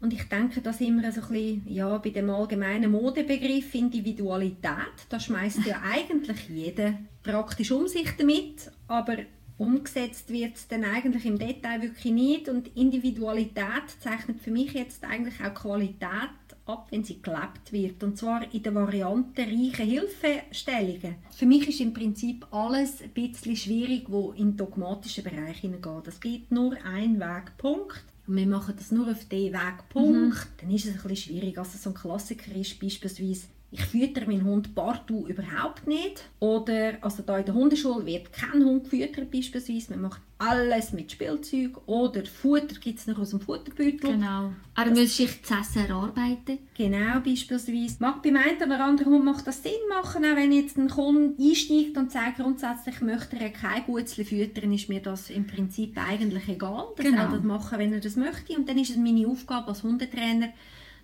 Und 0.00 0.12
ich 0.12 0.24
denke, 0.28 0.60
das 0.60 0.80
immer 0.80 1.10
so 1.10 1.22
ein 1.22 1.28
bisschen, 1.28 1.62
ja, 1.68 1.96
bei 1.98 2.10
dem 2.10 2.30
allgemeinen 2.30 2.90
Modebegriff 2.90 3.74
Individualität, 3.74 5.06
da 5.08 5.18
schmeißt 5.18 5.64
ja 5.66 5.80
eigentlich 5.90 6.48
jeder 6.48 6.94
praktisch 7.22 7.72
um 7.72 7.88
sich 7.88 8.10
damit, 8.16 8.70
aber 8.88 9.16
umgesetzt 9.58 10.30
wird 10.30 10.56
es 10.56 10.68
dann 10.68 10.84
eigentlich 10.84 11.24
im 11.24 11.38
Detail 11.38 11.80
wirklich 11.80 12.12
nicht 12.12 12.48
und 12.48 12.76
Individualität 12.76 13.88
zeichnet 14.00 14.40
für 14.40 14.50
mich 14.50 14.74
jetzt 14.74 15.02
eigentlich 15.04 15.40
auch 15.42 15.54
Qualität 15.54 16.30
ab, 16.66 16.88
wenn 16.90 17.04
sie 17.04 17.22
gelebt 17.22 17.72
wird 17.72 18.02
und 18.02 18.18
zwar 18.18 18.52
in 18.52 18.62
der 18.62 18.74
Variante 18.74 19.42
reiche 19.42 19.82
Hilfestellungen. 19.82 21.16
Für 21.30 21.46
mich 21.46 21.68
ist 21.68 21.80
im 21.80 21.94
Prinzip 21.94 22.46
alles 22.50 23.00
ein 23.00 23.10
bisschen 23.10 23.56
schwierig, 23.56 24.04
wo 24.08 24.32
in 24.32 24.50
den 24.50 24.56
dogmatischen 24.58 25.24
Bereich 25.24 25.58
hineingeht. 25.58 26.08
Es 26.08 26.20
gibt 26.20 26.50
nur 26.52 26.76
einen 26.84 27.18
Wegpunkt 27.18 28.04
und 28.26 28.36
wir 28.36 28.46
machen 28.46 28.74
das 28.76 28.90
nur 28.90 29.10
auf 29.10 29.24
diesen 29.26 29.54
Wegpunkt, 29.54 30.48
dann 30.60 30.70
ist 30.70 30.86
es 30.86 30.96
ein 30.96 31.02
bisschen 31.02 31.16
schwierig. 31.16 31.58
Also 31.58 31.78
so 31.78 31.90
ein 31.90 31.94
Klassiker 31.94 32.54
ist 32.54 32.80
beispielsweise 32.80 33.46
ich 33.78 33.84
füttere 33.84 34.26
meinen 34.26 34.44
Hund 34.44 34.74
partout 34.74 35.26
überhaupt 35.28 35.86
nicht. 35.86 36.24
Oder, 36.40 36.94
also 37.02 37.22
da 37.22 37.38
in 37.38 37.44
der 37.44 37.54
Hundeschule 37.54 38.06
wird 38.06 38.32
kein 38.32 38.64
Hund 38.64 38.84
gefüttert 38.84 39.30
beispielsweise. 39.30 39.90
Man 39.92 40.02
macht 40.02 40.22
alles 40.38 40.92
mit 40.92 41.12
Spielzeug. 41.12 41.78
Oder 41.86 42.24
Futter 42.24 42.76
gibt 42.80 42.98
es 42.98 43.06
noch 43.06 43.18
aus 43.18 43.30
dem 43.30 43.40
Futterbeutel. 43.40 43.98
Genau. 44.12 44.52
Er 44.74 44.90
muss 44.90 45.16
sich 45.16 45.42
zu 45.42 45.54
essen 45.54 45.86
erarbeiten. 45.86 46.58
Genau, 46.76 47.20
beispielsweise. 47.20 47.96
Mag 48.00 48.22
beim 48.22 48.36
einen 48.36 48.62
oder 48.62 48.84
anderen 48.84 49.12
Hund 49.12 49.24
macht 49.24 49.46
das 49.46 49.62
Sinn 49.62 49.72
machen, 49.88 50.24
auch 50.24 50.36
wenn 50.36 50.52
jetzt 50.52 50.78
ein 50.78 50.88
Kunde 50.88 51.34
einsteigt 51.42 51.96
und 51.96 52.10
sagt, 52.10 52.36
grundsätzlich 52.38 53.00
möchte 53.02 53.36
er 53.38 53.50
kein 53.50 53.84
Gutzli 53.84 54.24
füttern, 54.24 54.72
ist 54.72 54.88
mir 54.88 55.00
das 55.00 55.30
im 55.30 55.46
Prinzip 55.46 55.96
eigentlich 55.98 56.48
egal. 56.48 56.86
Er 56.96 57.04
Genau. 57.04 57.22
soll 57.28 57.38
das 57.38 57.42
machen, 57.46 57.78
wenn 57.78 57.92
er 57.92 58.00
das 58.00 58.16
möchte. 58.16 58.56
Und 58.56 58.68
dann 58.68 58.78
ist 58.78 58.90
es 58.90 58.96
meine 58.96 59.26
Aufgabe 59.26 59.68
als 59.68 59.82
Hundetrainer, 59.82 60.48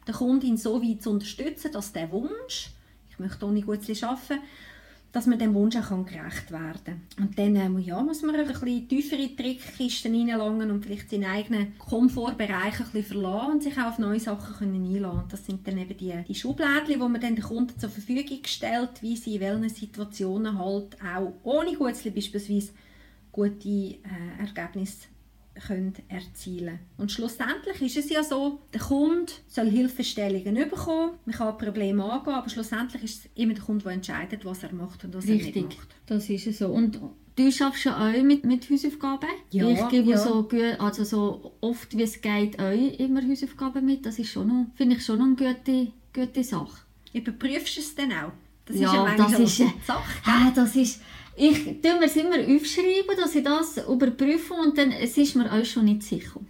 den 0.07 0.15
Kunden 0.15 0.57
so 0.57 0.83
weit 0.83 1.03
zu 1.03 1.11
unterstützen, 1.11 1.73
dass 1.73 1.93
der 1.93 2.11
Wunsch, 2.11 2.71
ich 3.11 3.19
möchte 3.19 3.47
ohne 3.47 3.63
Gutzli 3.63 3.97
arbeiten, 4.03 4.41
dass 5.13 5.27
man 5.27 5.39
dem 5.39 5.53
Wunsch 5.53 5.77
auch 5.77 5.91
gerecht 6.07 6.51
werden 6.51 6.81
kann. 6.85 7.25
Und 7.25 7.39
dann 7.39 7.55
ähm, 7.57 7.79
ja, 7.79 8.03
muss 8.03 8.23
man 8.23 8.35
ein 8.35 8.47
bisschen 8.47 8.89
tiefer 8.89 9.17
in 9.17 9.29
die 9.29 9.37
Trickkisten 9.37 10.15
reinlangen 10.15 10.71
und 10.71 10.83
vielleicht 10.83 11.11
seinen 11.11 11.27
eigenen 11.27 11.79
Komfortbereich 11.79 12.81
ein 12.81 12.87
bisschen 12.93 13.05
verlassen 13.05 13.53
und 13.53 13.63
sich 13.63 13.79
auch 13.79 13.89
auf 13.89 13.99
neue 13.99 14.19
Sachen 14.19 14.57
können 14.57 14.85
einlassen 14.87 15.19
können. 15.19 15.29
Das 15.31 15.45
sind 15.45 15.69
dann 15.69 15.77
eben 15.77 15.97
die, 15.97 16.15
die 16.27 16.35
Schublädchen, 16.35 16.95
die 16.95 16.97
man 16.97 17.21
dann 17.21 17.37
den 17.37 17.45
Kunden 17.45 17.79
zur 17.79 17.91
Verfügung 17.91 18.41
stellt, 18.47 19.03
wie 19.03 19.17
sie 19.17 19.35
in 19.35 19.41
welchen 19.43 19.69
Situationen 19.69 20.59
halt 20.59 20.97
auch 21.03 21.35
ohne 21.43 21.75
Gutzli 21.75 22.11
beispielsweise 22.11 22.73
gute 23.31 23.69
äh, 23.69 23.99
Ergebnisse 24.41 25.09
können 25.67 25.93
erzielen 26.09 26.79
Und 26.97 27.13
schlussendlich 27.13 27.81
ist 27.83 27.97
es 28.05 28.11
ja 28.11 28.23
so, 28.23 28.61
der 28.73 28.81
Kunde 28.81 29.33
soll 29.49 29.69
Hilfestellungen 29.71 30.55
bekommen, 30.69 31.13
man 31.25 31.35
kann 31.35 31.59
Probleme 31.59 32.05
angehen, 32.05 32.35
aber 32.35 32.49
schlussendlich 32.49 33.03
ist 33.05 33.25
es 33.27 33.31
immer 33.35 33.55
der 33.55 33.63
Kunde, 33.63 33.85
der 33.85 33.93
entscheidet, 33.93 34.45
was 34.45 34.63
er 34.63 34.73
macht 34.73 35.05
und 35.05 35.15
was 35.15 35.27
er 35.27 35.35
Richtig, 35.35 35.55
nicht 35.57 35.77
macht. 35.79 35.89
das 36.07 36.29
ist 36.31 36.47
es 36.47 36.59
so. 36.59 36.69
Und 36.69 36.99
du 37.37 37.53
schaffst 37.53 37.85
ja 37.85 37.97
auch 37.97 38.23
mit, 38.23 38.45
mit 38.45 38.69
Hausaufgaben? 38.71 39.29
Ja, 39.51 39.69
ich 39.69 39.89
gebe 39.89 40.11
ja. 40.11 40.19
so, 40.19 40.41
gü- 40.41 40.77
also 40.79 41.05
so 41.05 41.53
oft 41.61 41.97
wie 41.97 42.03
es 42.03 42.21
geht 42.21 42.61
euch 42.61 42.99
immer 42.99 43.23
Hausaufgaben 43.27 43.85
mit. 43.85 44.05
Das 44.07 44.19
ist 44.19 44.31
schon 44.31 44.71
finde 44.75 44.97
ich 44.97 45.05
schon 45.05 45.19
noch 45.19 45.27
eine 45.27 45.55
gute, 45.55 45.93
gute 46.15 46.45
Sache. 46.45 46.83
Überprüfst 47.13 47.77
du 47.77 47.81
es 47.81 47.95
dann 47.95 48.13
auch? 48.13 48.33
Das 48.65 48.77
Ja, 48.79 48.87
ist 48.89 48.95
ja 48.95 49.03
manchmal 49.03 49.31
das 49.31 49.37
auch 49.37 49.45
ist, 49.45 49.57
so 49.59 49.65
äh, 49.65 49.71
Sache. 49.87 50.13
Ah, 50.25 50.51
das 50.55 50.77
ist, 50.77 51.03
ich 51.37 51.65
tue 51.81 51.99
mir 51.99 52.07
es 52.07 52.17
immer 52.17 52.37
aufschreiben, 52.37 53.17
dass 53.17 53.35
ich 53.35 53.45
das 53.45 53.79
überprüfe 53.89 54.55
und 54.55 54.77
dann 54.77 54.93
es 54.93 55.17
ist 55.17 55.37
mir 55.37 55.53
auch 55.53 55.65
schon 55.65 55.87
nicht 55.87 56.03
sicher. 56.03 56.41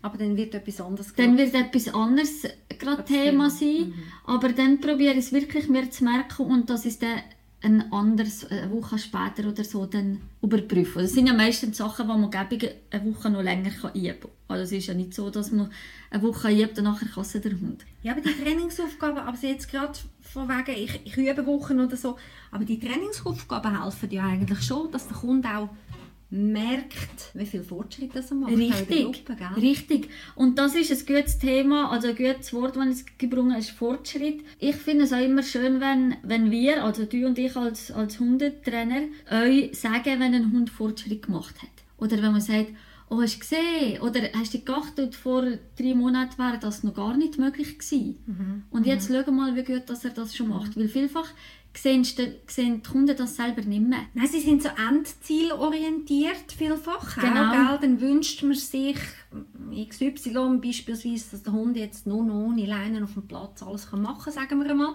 Aber 0.00 0.16
dann 0.16 0.36
wird 0.36 0.54
etwas 0.54 0.80
anderes 0.80 1.12
Dann 1.14 1.36
wird 1.36 1.54
etwas 1.54 1.92
anderes 1.92 2.42
gerade 2.78 3.04
Thema 3.04 3.50
sein, 3.50 3.94
aber 4.24 4.50
dann 4.50 4.80
probiere 4.80 5.14
ich 5.14 5.18
es 5.18 5.32
wirklich 5.32 5.68
mir 5.68 5.90
zu 5.90 6.04
merken 6.04 6.46
und 6.46 6.70
dass 6.70 6.84
ich 6.84 6.92
es 6.92 6.98
dann 7.00 7.20
ein 7.60 7.92
anderes, 7.92 8.46
eine 8.50 8.70
Woche 8.70 8.98
später 8.98 9.48
oder 9.48 9.64
so 9.64 9.84
dann 9.86 10.20
überprüfe. 10.42 11.00
Das 11.00 11.12
sind 11.12 11.26
ja 11.26 11.34
meistens 11.34 11.78
Sachen, 11.78 12.06
die 12.06 12.16
man 12.16 12.30
gäbig 12.30 12.70
eine 12.90 13.04
Woche 13.04 13.30
noch 13.30 13.42
länger 13.42 13.70
üben 13.94 14.20
kann. 14.20 14.30
Also 14.46 14.62
es 14.62 14.72
ist 14.72 14.86
ja 14.86 14.94
nicht 14.94 15.12
so, 15.12 15.28
dass 15.28 15.50
man 15.50 15.70
eine 16.10 16.22
Woche 16.22 16.50
übt 16.50 16.78
und 16.78 16.84
nachher 16.84 17.08
kann 17.08 17.42
der 17.42 17.52
Hund. 17.52 17.84
Ja, 18.02 18.12
aber 18.12 18.20
die 18.20 18.42
Trainingsaufgaben, 18.42 19.18
aber 19.18 19.36
jetzt 19.42 19.70
gerade 19.70 19.98
von 20.22 20.48
wegen, 20.48 20.84
ich, 20.84 21.00
ich 21.04 21.16
übe 21.16 21.44
Wochen 21.46 21.80
oder 21.80 21.96
so, 21.96 22.16
aber 22.50 22.64
die 22.64 22.78
Trainingsaufgaben 22.78 23.82
helfen 23.82 24.10
ja 24.10 24.24
eigentlich 24.24 24.62
schon, 24.62 24.90
dass 24.90 25.08
der 25.08 25.16
Kunde 25.16 25.48
auch 25.48 25.68
merkt, 26.30 27.30
wie 27.32 27.46
viel 27.46 27.62
Fortschritt 27.62 28.14
das 28.14 28.30
macht. 28.30 28.52
Richtig, 28.54 29.04
Gruppe, 29.04 29.36
richtig. 29.56 30.10
Und 30.34 30.58
das 30.58 30.74
ist 30.74 30.90
ein 30.90 31.16
gutes 31.16 31.38
Thema, 31.38 31.90
also 31.90 32.08
ein 32.08 32.16
gutes 32.16 32.52
Wort, 32.52 32.76
das 32.76 32.86
es 32.86 33.04
gebrungen 33.16 33.56
ist, 33.56 33.70
Fortschritt. 33.70 34.44
Ich 34.58 34.76
finde 34.76 35.04
es 35.04 35.12
auch 35.12 35.24
immer 35.24 35.42
schön, 35.42 35.80
wenn, 35.80 36.16
wenn 36.22 36.50
wir, 36.50 36.84
also 36.84 37.06
du 37.06 37.26
und 37.26 37.38
ich 37.38 37.56
als, 37.56 37.90
als 37.90 38.20
Hundetrainer, 38.20 39.02
euch 39.30 39.78
sagen, 39.78 40.20
wenn 40.20 40.34
ein 40.34 40.52
Hund 40.52 40.68
Fortschritt 40.68 41.22
gemacht 41.22 41.54
hat. 41.62 41.70
Oder 41.96 42.22
wenn 42.22 42.32
man 42.32 42.42
sagt, 42.42 42.72
oh, 43.10 43.20
hast 43.20 43.36
du 43.36 43.40
gesehen? 43.40 44.00
Oder 44.00 44.20
hast 44.34 44.54
du 44.54 44.58
geachtet, 44.60 45.14
vor 45.14 45.42
drei 45.78 45.94
Monaten 45.94 46.38
wäre 46.38 46.58
das 46.58 46.82
noch 46.82 46.94
gar 46.94 47.16
nicht 47.16 47.38
möglich 47.38 47.78
gewesen. 47.78 48.64
Und 48.70 48.86
jetzt 48.86 49.08
schau 49.08 49.30
mal, 49.30 49.56
wie 49.56 49.64
gut 49.64 49.88
dass 49.88 50.04
er 50.04 50.10
das 50.10 50.36
schon 50.36 50.48
macht. 50.48 50.76
Weil 50.76 50.88
vielfach 50.88 51.28
sehen 51.76 52.02
die, 52.02 52.80
Kunden 52.82 53.16
das 53.16 53.36
selber 53.36 53.62
nicht 53.62 53.86
mehr. 53.86 54.00
Nein, 54.14 54.26
sie 54.26 54.40
sind 54.40 54.62
so 54.62 54.68
endzielorientiert 54.68 56.52
vielfach. 56.56 57.20
Genau. 57.20 57.74
Auch? 57.74 57.80
Dann 57.80 58.00
wünscht 58.00 58.42
man 58.42 58.54
sich 58.54 58.98
XY 59.88 60.58
beispielsweise, 60.60 61.30
dass 61.30 61.42
der 61.42 61.52
Hund 61.52 61.76
jetzt 61.76 62.06
nur 62.06 62.24
noch 62.24 62.46
ohne 62.46 62.66
Leinen 62.66 63.04
auf 63.04 63.14
dem 63.14 63.26
Platz 63.26 63.62
alles 63.62 63.90
kann 63.90 64.02
machen 64.02 64.24
kann, 64.24 64.32
sagen 64.32 64.62
wir 64.62 64.70
einmal. 64.70 64.94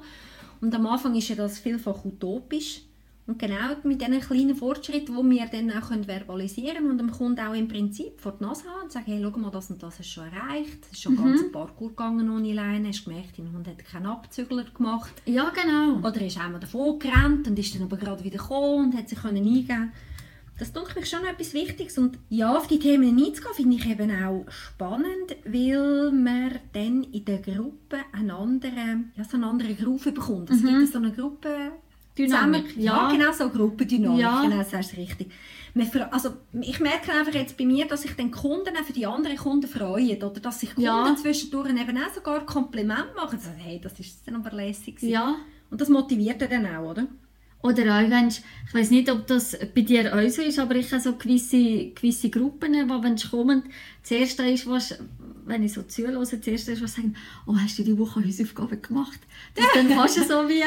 Und 0.62 0.74
am 0.75 0.86
Anfang 0.88 1.15
ist 1.15 1.29
ja 1.29 1.36
das 1.36 1.60
vielfach 1.60 2.03
utopisch. 2.05 2.82
Und 3.25 3.39
genau 3.39 3.74
mit 3.84 4.01
diesen 4.01 4.20
kleinen 4.20 4.56
Fortschritten, 4.56 5.15
die 5.15 5.36
wir 5.38 5.46
dann 5.46 5.72
auch 5.72 5.88
können 5.88 6.03
verbalisieren 6.03 6.75
können 6.75 6.92
und 6.92 6.98
dem 6.98 7.10
Kunden 7.10 7.39
auch 7.39 7.53
im 7.53 7.70
Prinzip 7.70 8.20
vor 8.20 8.34
die 8.34 8.44
Nase 8.44 8.65
haben 8.65 8.84
und 8.84 8.92
sagen, 8.92 9.06
hey, 9.08 9.22
schau 9.24 9.39
mal, 9.39 9.50
das 9.50 9.70
und 9.70 9.82
das 9.82 9.98
hast 9.98 10.10
du 10.10 10.22
schon 10.22 10.25
erreicht. 10.25 10.80
Es 10.88 10.92
ist 10.92 11.03
schon 11.03 11.15
ganz 11.15 11.42
ein 11.42 11.51
Parcours 11.53 11.92
gegangen 11.92 12.30
ohne 12.30 12.53
Leine. 12.53 12.89
Hast 12.89 13.06
gemerkt, 13.06 13.38
dein 13.38 13.53
Hund 13.53 13.65
hat 13.65 13.86
keinen 13.86 14.08
Abzügler 14.08 14.65
gemacht. 14.65 15.13
Ja, 15.25 15.51
genau. 15.51 16.06
Oder 16.06 16.22
ist 16.22 16.38
einmal 16.38 16.60
davon 16.60 17.00
gerannt 17.00 17.48
und 17.48 17.58
ist 17.58 17.74
dann 17.74 17.84
aber 17.84 17.96
gerade 17.96 18.25
wieder 18.25 18.39
gekommen 18.39 18.88
und 18.88 18.98
hat 18.98 19.08
sich 19.08 19.20
können 19.20 19.38
eingeben 19.38 19.94
Das 20.60 20.74
tut 20.74 20.94
mich 20.94 21.10
schon 21.10 21.24
etwas 21.24 21.53
Wichtiges. 21.53 21.98
Und 21.98 22.20
ja, 22.27 22.53
auf 22.53 22.68
die 22.68 22.80
Themen 22.80 23.18
einzugehen, 23.18 23.53
finde 23.56 23.77
ich 23.77 23.89
eben 23.89 24.12
auch 24.22 24.46
spannend, 24.50 25.38
weil 25.46 26.12
man 26.12 26.60
dann 26.74 27.03
in 27.03 27.24
der 27.24 27.39
Gruppe 27.39 28.00
einen 28.12 28.32
anderen, 28.32 29.13
ja, 29.15 29.24
so 29.24 29.38
einen 29.38 29.46
anderen 29.46 29.77
Groove 29.77 30.13
bekommt. 30.13 30.50
Es 30.50 30.62
gibt 30.62 30.92
so 30.92 30.98
eine 30.98 31.13
Gruppe... 31.13 31.72
Dynamik, 32.17 32.67
zusammen- 32.70 32.82
ja. 32.84 33.10
ja. 33.10 33.12
genau, 33.12 33.32
so 33.32 33.50
Gruppendynamik, 33.50 34.20
Ja. 34.22 34.41
genau, 34.43 34.58
das 34.58 34.74
ist 34.74 34.98
richtig. 34.98 35.32
Also, 36.12 36.34
ich 36.62 36.79
merke 36.79 37.12
einfach 37.12 37.34
jetzt 37.34 37.58
bei 37.58 37.65
mir, 37.65 37.88
dass 37.88 38.03
sich 38.03 38.12
den 38.15 38.29
Kunden 38.29 38.77
auch 38.77 38.84
für 38.84 38.93
die 38.93 39.08
anderen 39.08 39.36
Kunden 39.38 39.67
freuen 39.67 40.17
oder 40.22 40.39
dass 40.39 40.60
sich 40.60 40.70
Kunden 40.75 40.84
Ja. 40.86 41.15
zwischendurch 41.20 41.70
eben 41.70 41.98
auch 41.98 42.13
sogar 42.13 42.46
Kompliment 42.46 43.15
machen. 43.15 43.39
So, 43.39 43.50
hey, 43.58 43.79
das 43.82 44.00
ist 44.00 44.22
dann 44.27 44.36
aber 44.36 44.55
lässig. 44.55 45.01
Ja. 45.01 45.36
Und 45.72 45.82
das 45.82 45.89
motiviert 45.89 46.39
dann 46.43 46.67
auch, 46.67 46.91
oder? 46.91 47.08
Oder 47.63 47.84
auch, 47.98 48.10
wenn 48.10 48.29
du- 48.29 48.36
ich 48.67 48.74
weiß 48.74 48.91
nicht, 48.91 49.10
ob 49.10 49.25
das 49.25 49.58
bei 49.74 49.82
dir 49.82 50.13
auch 50.13 50.29
so 50.29 50.41
ist, 50.43 50.60
aber 50.60 50.75
ich 50.75 50.91
habe 50.91 51.01
so 51.01 51.13
gewisse, 51.15 51.91
gewisse 51.96 52.29
Gruppen, 52.29 52.74
wo 52.89 53.01
wenn 53.01 53.17
sie 53.17 53.29
kommen, 53.29 53.63
das 54.01 54.12
erste 54.12 54.43
ist, 54.43 54.67
was, 54.67 55.00
wenn 55.46 55.63
ich 55.63 55.74
so 55.74 55.82
zuhöre, 55.84 56.20
das 56.20 56.34
erste 56.34 56.74
ist, 56.74 56.84
was 56.84 56.93
sagen, 56.93 57.15
oh, 57.48 57.55
hast 57.58 57.79
du 57.79 57.84
die 57.84 57.98
Woche 57.98 58.24
Hausaufgaben 58.24 58.79
gemacht? 58.82 59.20
Das 59.55 59.65
ist 59.65 59.75
dann 59.75 59.89
fast 59.89 60.15
so 60.27 60.48
wie, 60.50 60.62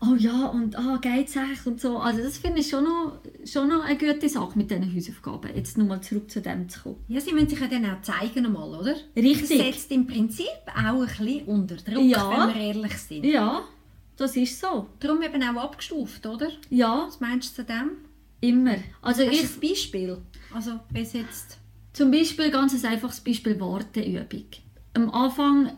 oh 0.00 0.14
ja, 0.16 0.46
und 0.46 0.76
ah, 0.78 0.98
geht's 1.00 1.36
echt 1.36 1.66
und 1.66 1.80
so. 1.80 1.98
Also 1.98 2.22
das 2.22 2.38
finde 2.38 2.60
ich 2.60 2.68
schon 2.68 2.84
noch, 2.84 3.18
schon 3.44 3.68
noch 3.68 3.84
eine 3.84 3.98
gute 3.98 4.28
Sache 4.28 4.56
mit 4.58 4.70
diesen 4.70 4.94
Hausaufgaben. 4.94 5.50
Jetzt 5.54 5.78
nochmal 5.78 6.00
zurück 6.00 6.30
zu 6.30 6.40
dem 6.40 6.68
zu 6.68 6.80
kommen. 6.80 6.96
Ja, 7.08 7.20
sie 7.20 7.32
müssen 7.32 7.48
sich 7.48 7.60
ja 7.60 7.66
dann 7.66 7.84
auch 7.86 8.00
zeigen 8.02 8.46
einmal, 8.46 8.68
oder? 8.80 8.94
Richtig. 9.16 9.40
Das 9.40 9.48
setzt 9.58 9.90
im 9.92 10.06
Prinzip 10.06 10.46
auch 10.68 11.00
ein 11.02 11.06
bisschen 11.06 11.44
unter 11.44 11.76
Druck, 11.76 12.04
Ja. 12.04 12.48
wenn 12.48 12.54
wir 12.54 12.60
ehrlich 12.62 12.96
sind. 12.98 13.24
Ja, 13.24 13.62
das 14.16 14.36
ist 14.36 14.60
so. 14.60 14.86
Darum 15.00 15.22
eben 15.22 15.42
auch 15.42 15.62
abgestuft, 15.64 16.26
oder? 16.26 16.48
Ja, 16.70 17.04
Was 17.06 17.20
meinst 17.20 17.56
du 17.58 17.62
zu 17.62 17.64
dem? 17.72 17.90
immer. 18.42 18.76
Also 19.02 19.22
Hast 19.26 19.32
ich, 19.34 19.42
ein 19.42 19.60
Beispiel? 19.60 20.18
Also, 20.54 20.80
bis 20.92 21.12
jetzt... 21.12 21.58
Zum 21.92 22.10
Beispiel 22.10 22.50
ganz 22.50 22.72
ein 22.72 22.90
einfaches 22.92 23.20
Beispiel 23.20 23.58
Warteübung. 23.60 24.44
Am 24.94 25.10
Anfang, 25.10 25.72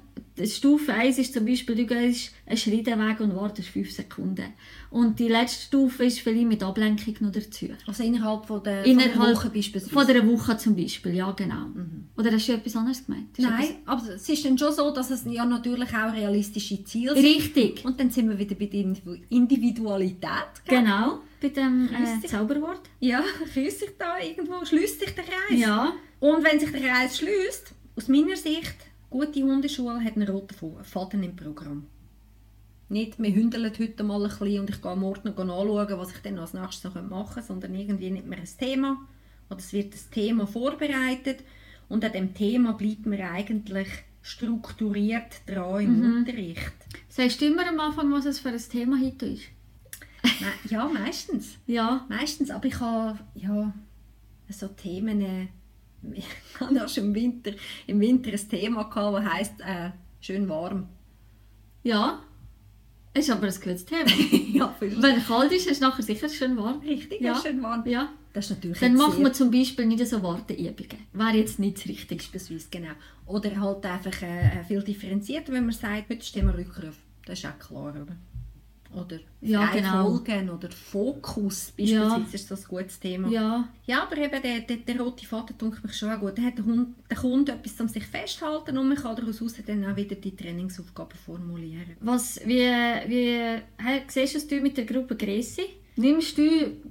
Stufe 0.45 0.93
1 0.95 1.19
ist 1.19 1.35
zum 1.35 1.45
Beispiel, 1.45 1.75
du 1.77 1.85
gehst 1.87 2.33
einen 2.47 2.57
Schritt 2.57 2.87
weg 2.87 3.21
und 3.21 3.37
wartest 3.37 3.69
5 3.69 3.91
Sekunden. 3.93 4.47
Und 4.91 5.19
die 5.19 5.29
letzte 5.29 5.65
Stufe 5.67 6.05
ist 6.05 6.21
vielleicht 6.21 6.47
mit 6.47 6.63
Ablenkung 6.63 7.15
noch 7.21 7.33
dazu. 7.33 7.67
Also 7.87 8.03
innerhalb 8.03 8.47
von 8.47 8.63
der, 8.63 8.85
Innerhalb 8.85 9.13
von 9.15 9.27
der 9.27 9.35
Woche 9.37 9.51
beispielsweise? 9.51 9.91
Von 9.93 10.07
einer 10.07 10.27
Woche 10.27 10.57
zum 10.57 10.75
Beispiel, 10.77 11.15
ja 11.15 11.31
genau. 11.33 11.67
Oder 12.17 12.33
hast 12.33 12.49
du 12.49 12.53
etwas 12.53 12.77
anderes 12.77 13.05
gemeint? 13.05 13.29
Hast 13.39 13.45
Nein, 13.45 13.69
aber 13.85 14.09
es 14.15 14.29
ist 14.29 14.45
dann 14.45 14.57
schon 14.57 14.73
so, 14.73 14.91
dass 14.91 15.11
es 15.11 15.25
ja 15.27 15.45
natürlich 15.45 15.89
auch 15.91 16.13
realistische 16.13 16.83
Ziele 16.85 17.11
etwas- 17.13 17.23
sind. 17.23 17.35
Richtig, 17.37 17.85
Und 17.85 18.01
dann 18.01 18.11
sind 18.11 18.29
wir 18.29 18.39
wieder 18.39 18.55
bei 18.55 18.67
der 18.67 18.81
Individu- 18.81 19.21
Individualität. 19.29 20.63
genau. 20.67 21.21
Bei 21.41 21.49
dem 21.49 21.89
äh. 21.89 22.27
Zauberwort. 22.27 22.83
Ja, 23.01 23.23
schließt 23.53 23.81
sich 23.81 23.91
da 23.99 24.19
irgendwo, 24.19 24.65
schließt 24.65 25.01
sich 25.01 25.15
der 25.15 25.25
Kreis. 25.25 25.59
Ja, 25.59 25.93
Und 26.21 26.45
wenn 26.45 26.61
sich 26.61 26.71
der 26.71 26.81
Kreis 26.81 27.19
schließt, 27.19 27.73
aus 27.97 28.09
meiner 28.09 28.37
Sicht, 28.37 28.77
gute 29.13 29.43
Hundeschule 29.43 30.03
hat 30.03 30.17
einen 30.17 30.29
roten 30.29 30.55
Fa- 30.55 30.83
Faden 30.83 31.23
im 31.23 31.37
Programm. 31.37 31.87
Nicht, 32.89 33.19
wir 33.23 33.33
hündeln 33.33 33.73
heute 33.79 34.03
mal 34.05 34.23
ein 34.23 34.29
bisschen 34.29 34.61
und 34.61 34.71
ich 34.71 34.83
gehe 34.83 34.97
morgen 34.97 35.29
noch 35.35 35.39
anschauen, 35.39 35.99
was 35.99 36.13
ich 36.13 36.19
dann 36.23 36.39
als 36.39 36.53
nächstes 36.55 36.85
noch 36.85 36.95
machen 37.03 37.35
könnte, 37.35 37.47
sondern 37.47 37.75
irgendwie 37.75 38.11
nimmt 38.11 38.29
man 38.29 38.39
ein 38.39 38.49
Thema 38.59 38.99
oder 39.49 39.59
es 39.61 39.73
wird 39.73 39.95
das 39.95 40.11
Thema 40.11 40.47
vorbereitet 40.47 41.43
und 41.89 42.05
an 42.05 42.13
dem 42.13 42.35
Thema 42.35 42.73
bleibt 42.73 43.07
man 43.07 43.21
eigentlich 43.21 43.89
strukturiert 44.23 45.41
dran 45.47 45.81
im 45.85 46.17
Unterricht. 46.19 46.73
sagst 47.09 47.41
du 47.41 47.47
immer 47.47 47.67
am 47.69 47.81
Anfang, 47.81 48.13
was 48.13 48.25
es 48.27 48.39
für 48.41 48.51
ein 48.51 48.59
Thema 48.59 49.01
heute 49.01 49.27
ist? 49.27 49.45
Ja, 50.71 50.87
meistens. 50.89 51.57
Ja, 51.67 52.07
Meistens, 52.09 52.51
aber 52.51 52.67
ich 52.67 52.79
habe 52.81 53.19
ja, 53.35 53.73
so 54.49 54.69
Themen. 54.69 55.49
Ich 56.13 56.27
hatte 56.61 56.85
auch 56.85 56.89
schon 56.89 57.05
im 57.05 57.15
Winter, 57.15 57.53
im 57.87 58.01
Winter 58.01 58.31
ein 58.33 58.49
Thema, 58.49 58.85
gehabt, 58.85 59.25
das 59.25 59.33
heisst 59.33 59.61
äh, 59.61 59.91
schön 60.21 60.49
warm. 60.49 60.89
ja. 61.83 62.23
Ist 63.15 63.31
aber 63.31 63.47
ein 63.47 63.53
gutes 63.53 63.85
Thema. 63.85 64.09
ja, 64.55 64.75
Wenn 64.81 65.17
es 65.19 65.27
kalt 65.27 65.53
ist, 65.53 65.67
ist 65.67 65.73
es 65.73 65.81
nachher 65.81 66.03
sicher 66.03 66.31
schön 66.31 66.57
warm. 66.57 66.79
richtig, 66.81 67.21
Ja. 67.21 67.35
schön 67.39 67.63
warm. 67.63 67.87
Ja. 67.87 68.11
Das 68.33 68.47
ist 68.47 68.53
natürlich 68.57 68.79
Dann 68.79 68.95
machen 68.95 69.23
wir 69.23 69.31
zum 69.35 69.51
Beispiel 69.51 69.85
nicht 69.85 70.07
so 70.09 70.23
Warteübungen. 70.23 70.97
Wäre 71.13 71.37
jetzt 71.37 71.59
nicht 71.59 71.77
das 71.77 71.85
Richtige. 71.89 72.15
beispielsweise, 72.17 72.69
genau. 72.71 72.93
Oder 73.27 73.61
halt 73.61 73.85
einfach 73.85 74.23
äh, 74.23 74.65
viel 74.67 74.83
differenzierter, 74.83 75.53
wenn 75.53 75.65
man 75.67 75.75
sagt, 75.75 76.09
heute 76.09 76.21
ist 76.21 76.33
Thema 76.33 76.55
Rückruf. 76.55 76.97
Das 77.27 77.39
ist 77.39 77.45
auch 77.45 77.59
klar, 77.59 77.91
oder? 77.91 78.17
Oder 78.95 79.19
Ja, 79.41 79.67
genau. 79.73 80.11
folgen 80.19 80.51
oder 80.51 80.71
Fokus 80.71 81.73
beispielsweise 81.77 82.21
Ja. 82.21 82.27
ist 82.33 82.51
das 82.51 82.63
ein 82.65 82.69
gutes 82.69 83.01
Thema. 83.01 83.29
Ja, 83.29 83.69
Ja, 83.87 84.03
aber 84.03 84.17
eben 84.19 84.43
der, 84.43 84.61
der, 84.61 84.77
der 84.77 85.01
rote 85.01 85.27
Faden 85.27 85.57
tut 85.59 85.83
mich 85.83 85.95
schon 85.95 86.11
auch 86.11 86.21
gut. 86.21 86.37
Da 86.39 86.43
hat 86.43 86.59
der, 86.59 86.65
Hund, 86.65 86.95
der 87.11 87.17
Kunde 87.17 87.53
etwas, 87.53 87.81
um 87.81 87.89
sich 87.89 88.05
festzuhalten 88.07 88.77
und 88.79 88.89
man 88.89 88.97
kann 88.97 89.17
daraus 89.17 89.41
dann 89.67 89.85
auch 89.85 89.97
wieder 89.97 90.17
die 90.17 90.37
Trainingsaufgaben 90.37 91.17
formulieren. 91.19 91.97
was, 92.01 92.41
wie, 92.45 92.61
wie 93.07 93.61
hey, 93.79 94.03
siehst 94.09 94.35
du 94.51 94.57
es 94.57 94.63
mit 94.63 94.77
der 94.77 94.85
Gruppe 94.85 95.17
Größe? 95.17 95.63
Nimmst 95.97 96.39
du 96.39 96.43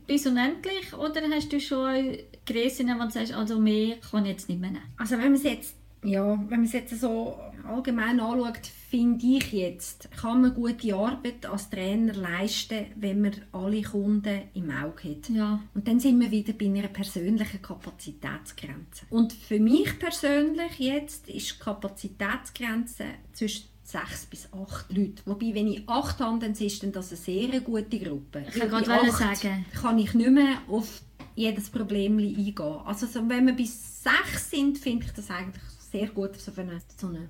bis 0.05 0.27
unendlich 0.27 0.93
oder 0.93 1.21
hast 1.31 1.51
du 1.51 1.59
schon 1.59 2.17
Größen, 2.45 2.87
wo 2.99 3.03
du 3.03 3.09
sagst, 3.09 3.33
also 3.33 3.59
mehr 3.59 3.97
kann 3.97 4.25
ich 4.25 4.31
jetzt 4.31 4.49
nicht 4.49 4.61
mehr 4.61 4.71
nehmen? 4.71 4.83
Also 4.97 5.13
wenn 5.13 5.23
man 5.25 5.33
es 5.33 5.43
jetzt 5.43 5.75
Ja, 6.03 6.31
wenn 6.49 6.61
man 6.61 6.65
jetzt 6.65 6.99
so 6.99 7.35
allgemein 7.67 8.19
anschaut, 8.19 8.59
finde 8.91 9.25
ich 9.25 9.53
jetzt, 9.53 10.09
kann 10.11 10.41
man 10.41 10.53
gute 10.53 10.93
Arbeit 10.93 11.45
als 11.45 11.69
Trainer 11.69 12.13
leisten, 12.13 12.87
wenn 12.97 13.21
man 13.21 13.31
alle 13.53 13.81
Kunden 13.83 14.41
im 14.53 14.69
Auge 14.69 15.11
hat. 15.11 15.29
Ja. 15.29 15.61
Und 15.73 15.87
dann 15.87 16.01
sind 16.01 16.19
wir 16.19 16.29
wieder 16.29 16.51
bei 16.51 16.65
einer 16.65 16.89
persönlichen 16.89 17.61
Kapazitätsgrenze. 17.61 19.05
Und 19.09 19.31
für 19.31 19.59
mich 19.59 19.97
persönlich 19.97 20.77
jetzt 20.77 21.29
ist 21.29 21.55
die 21.55 21.59
Kapazitätsgrenze 21.63 23.05
zwischen 23.31 23.69
sechs 23.81 24.25
bis 24.25 24.49
acht 24.51 24.91
Leute. 24.91 25.23
Wobei, 25.25 25.55
wenn 25.55 25.69
ich 25.69 25.87
acht 25.87 26.19
habe, 26.19 26.39
dann 26.39 26.51
ist 26.51 26.83
dann 26.83 26.91
das 26.91 27.11
eine 27.11 27.17
sehr 27.17 27.61
gute 27.61 27.97
Gruppe. 27.97 28.43
Ich 28.53 28.59
kann 28.59 28.83
gerade 28.83 29.11
sagen. 29.11 29.65
kann 29.73 29.99
ich 29.99 30.13
nicht 30.13 30.31
mehr 30.31 30.57
auf 30.67 31.01
jedes 31.33 31.69
Problem 31.69 32.17
eingehen. 32.17 32.59
Also 32.85 33.05
so, 33.05 33.27
wenn 33.29 33.45
wir 33.45 33.53
bis 33.53 34.03
sechs 34.03 34.49
sind, 34.51 34.77
finde 34.77 35.05
ich 35.05 35.13
das 35.13 35.29
eigentlich 35.29 35.63
sehr 35.91 36.07
gut, 36.07 36.35
so 36.35 36.51
für 36.51 36.61
eine, 36.61 36.81
so 36.97 37.07
eine 37.07 37.29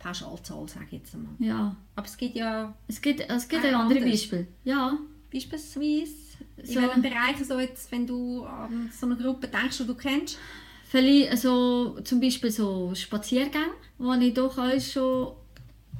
Pauschalzahl, 0.00 0.68
sage 0.68 0.86
ich 0.86 0.92
jetzt 0.98 1.14
einmal. 1.14 1.32
Ja. 1.38 1.76
Aber 1.94 2.06
es 2.06 2.16
gibt 2.16 2.34
ja 2.34 2.74
Es 2.88 3.00
gibt, 3.00 3.20
es 3.20 3.48
gibt 3.48 3.64
ein 3.64 3.74
anderes. 3.74 4.04
Beispiel. 4.04 4.48
Ja. 4.64 4.98
beispielsweise 5.32 6.08
in 6.56 6.66
So. 6.66 6.80
welchen 6.80 7.02
Bereichen 7.02 7.44
so 7.44 7.58
jetzt, 7.60 7.92
wenn 7.92 8.06
du 8.06 8.44
an 8.44 8.90
so 8.92 9.06
eine 9.06 9.16
Gruppe 9.16 9.46
denkst, 9.46 9.78
die 9.78 9.86
du 9.86 9.94
kennst, 9.94 10.38
Vielleicht 10.90 11.30
also, 11.30 12.00
zum 12.02 12.20
Beispiel 12.20 12.50
so 12.50 12.92
Spaziergänge, 12.96 13.66
wo 13.98 14.12
ich 14.14 14.34
durchaus 14.34 14.90
schon 14.90 15.34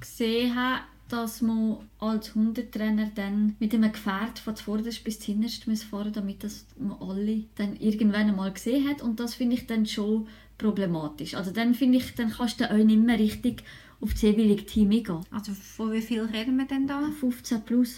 gesehen 0.00 0.56
habe, 0.56 0.80
dass 1.08 1.42
man 1.42 1.76
als 2.00 2.34
Hundetrainer 2.34 3.12
dann 3.14 3.54
mit 3.60 3.72
einem 3.72 3.92
Gefährt 3.92 4.40
von 4.40 4.56
zuvorderst 4.56 5.04
bis 5.04 5.20
zuhinterst 5.20 5.68
muss 5.68 5.84
fahren 5.84 6.12
damit 6.12 6.42
das 6.42 6.66
man 6.76 7.00
alle 7.00 7.44
dann 7.54 7.76
irgendwann 7.76 8.30
einmal 8.30 8.52
gesehen 8.52 8.88
hat. 8.88 9.00
Und 9.00 9.20
das 9.20 9.34
finde 9.36 9.54
ich 9.54 9.68
dann 9.68 9.86
schon 9.86 10.26
problematisch. 10.58 11.34
Also 11.34 11.52
dann 11.52 11.74
finde 11.74 11.98
ich, 11.98 12.14
dann 12.16 12.30
kannst 12.32 12.60
du 12.60 12.68
auch 12.68 12.74
nicht 12.76 13.00
mehr 13.00 13.18
richtig 13.18 13.62
auf 14.00 14.12
das 14.12 14.22
jeweilige 14.22 14.64
Team 14.66 14.90
eingehen. 14.90 15.20
also 15.30 15.52
von 15.52 15.92
wie 15.92 16.00
viel 16.02 16.22
reden 16.22 16.56
wir 16.56 16.64
denn 16.66 16.86
da? 16.86 17.10
15 17.20 17.62
plus. 17.62 17.96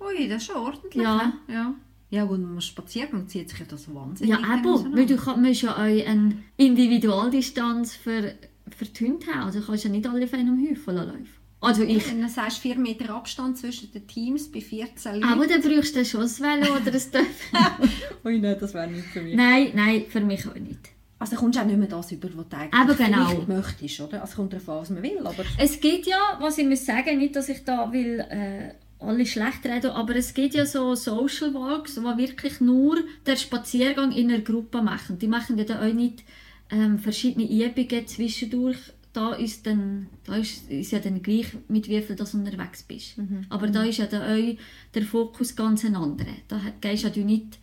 Ui, 0.00 0.28
das 0.28 0.42
ist 0.42 0.46
schon 0.48 0.56
ordentlich. 0.56 1.02
Ja. 1.02 1.16
ne? 1.48 1.54
ja. 1.54 1.74
Ja 2.10 2.24
gut, 2.26 2.40
man 2.40 2.60
Spaziergang 2.60 3.26
zieht 3.26 3.50
sich 3.50 3.66
das 3.66 3.92
wahnsinnig 3.92 4.30
Ja, 4.32 4.38
eben, 4.38 4.66
auseinander. 4.68 4.98
weil 4.98 5.06
du 5.06 5.16
kann- 5.16 5.42
musst 5.42 5.62
ja 5.62 5.72
auch 5.74 5.78
eine 5.80 6.36
Individualdistanz 6.56 7.94
für, 7.96 8.34
für 8.76 8.84
die 8.84 9.04
Hunde 9.06 9.26
haben. 9.26 9.46
Also 9.46 9.60
du 9.60 9.66
kannst 9.66 9.84
ja 9.84 9.90
nicht 9.90 10.06
alle 10.06 10.24
auf 10.24 10.32
einem 10.34 10.58
Haufen 10.70 10.94
laufen. 10.94 11.26
Also 11.60 11.82
ich. 11.82 12.06
Wenn 12.10 12.20
du 12.20 12.28
sagst, 12.28 12.58
4 12.58 12.76
Meter 12.78 13.10
Abstand 13.14 13.56
zwischen 13.58 13.90
den 13.90 14.06
Teams 14.06 14.52
bei 14.52 14.60
14 14.60 15.14
Leuten. 15.14 15.24
Aber 15.24 15.46
dann 15.46 15.60
brauchst 15.62 15.96
du 15.96 16.04
schon 16.04 16.20
ein 16.22 16.28
Velo 16.28 16.72
oder 16.76 16.92
ein 16.92 16.92
Töpfchen. 16.92 17.90
Ui, 18.24 18.38
nein, 18.38 18.56
das 18.60 18.74
wäre 18.74 18.86
nicht 18.90 19.06
für 19.06 19.22
mich. 19.22 19.34
nein, 19.34 19.72
nein, 19.74 20.04
für 20.08 20.20
mich 20.20 20.46
auch 20.46 20.54
nicht. 20.54 20.90
Also 21.24 21.36
kommst 21.36 21.56
du 21.56 21.62
auch 21.62 21.66
nicht 21.66 21.78
mehr 21.78 21.88
das 21.88 22.12
über, 22.12 22.28
was 22.34 22.48
du 22.50 22.56
eigentlich 22.58 22.98
genau. 22.98 23.44
möchtest, 23.46 23.98
oder? 23.98 24.20
Also 24.20 24.36
kommt 24.36 24.52
darauf 24.52 24.68
an, 24.68 24.76
was 24.80 24.90
man 24.90 25.02
will, 25.02 25.18
aber... 25.24 25.42
Es 25.56 25.80
gibt 25.80 26.06
ja, 26.06 26.18
was 26.38 26.58
ich 26.58 26.66
muss 26.66 26.84
sagen, 26.84 27.16
nicht, 27.16 27.34
dass 27.34 27.48
ich 27.48 27.64
da 27.64 27.90
will, 27.90 28.20
äh, 28.20 28.74
alle 28.98 29.24
schlecht 29.24 29.64
reden, 29.64 29.90
aber 29.92 30.16
es 30.16 30.34
gibt 30.34 30.54
ja 30.54 30.66
so 30.66 30.94
Social 30.94 31.54
Walks, 31.54 31.96
wo 32.02 32.14
wirklich 32.18 32.60
nur 32.60 32.98
den 33.26 33.36
Spaziergang 33.38 34.12
in 34.12 34.30
einer 34.30 34.42
Gruppe 34.42 34.82
machen. 34.82 35.18
Die 35.18 35.26
machen 35.26 35.56
ja 35.56 35.64
da 35.64 35.80
auch 35.80 35.94
nicht 35.94 36.24
ähm, 36.70 36.98
verschiedene 36.98 37.50
Übungen 37.50 38.06
zwischendurch. 38.06 38.76
Da 39.14 39.32
ist, 39.32 39.66
dann, 39.66 40.08
da 40.26 40.36
ist, 40.36 40.70
ist 40.70 40.92
ja 40.92 40.98
dann 40.98 41.22
gleich, 41.22 41.46
mit 41.68 41.88
wie 41.88 42.02
viel 42.02 42.16
du 42.16 42.24
unterwegs 42.34 42.82
bist. 42.82 43.16
Aber 43.48 43.68
da 43.68 43.82
ist 43.84 43.96
ja 43.96 44.06
dann 44.06 44.22
auch 44.22 44.56
der 44.92 45.02
Fokus 45.04 45.56
ganz 45.56 45.86
ein 45.86 45.96
anderer. 45.96 46.36
Da 46.48 46.60
gehst 46.82 47.04
ja 47.04 47.08
du 47.08 47.20
nicht 47.20 47.58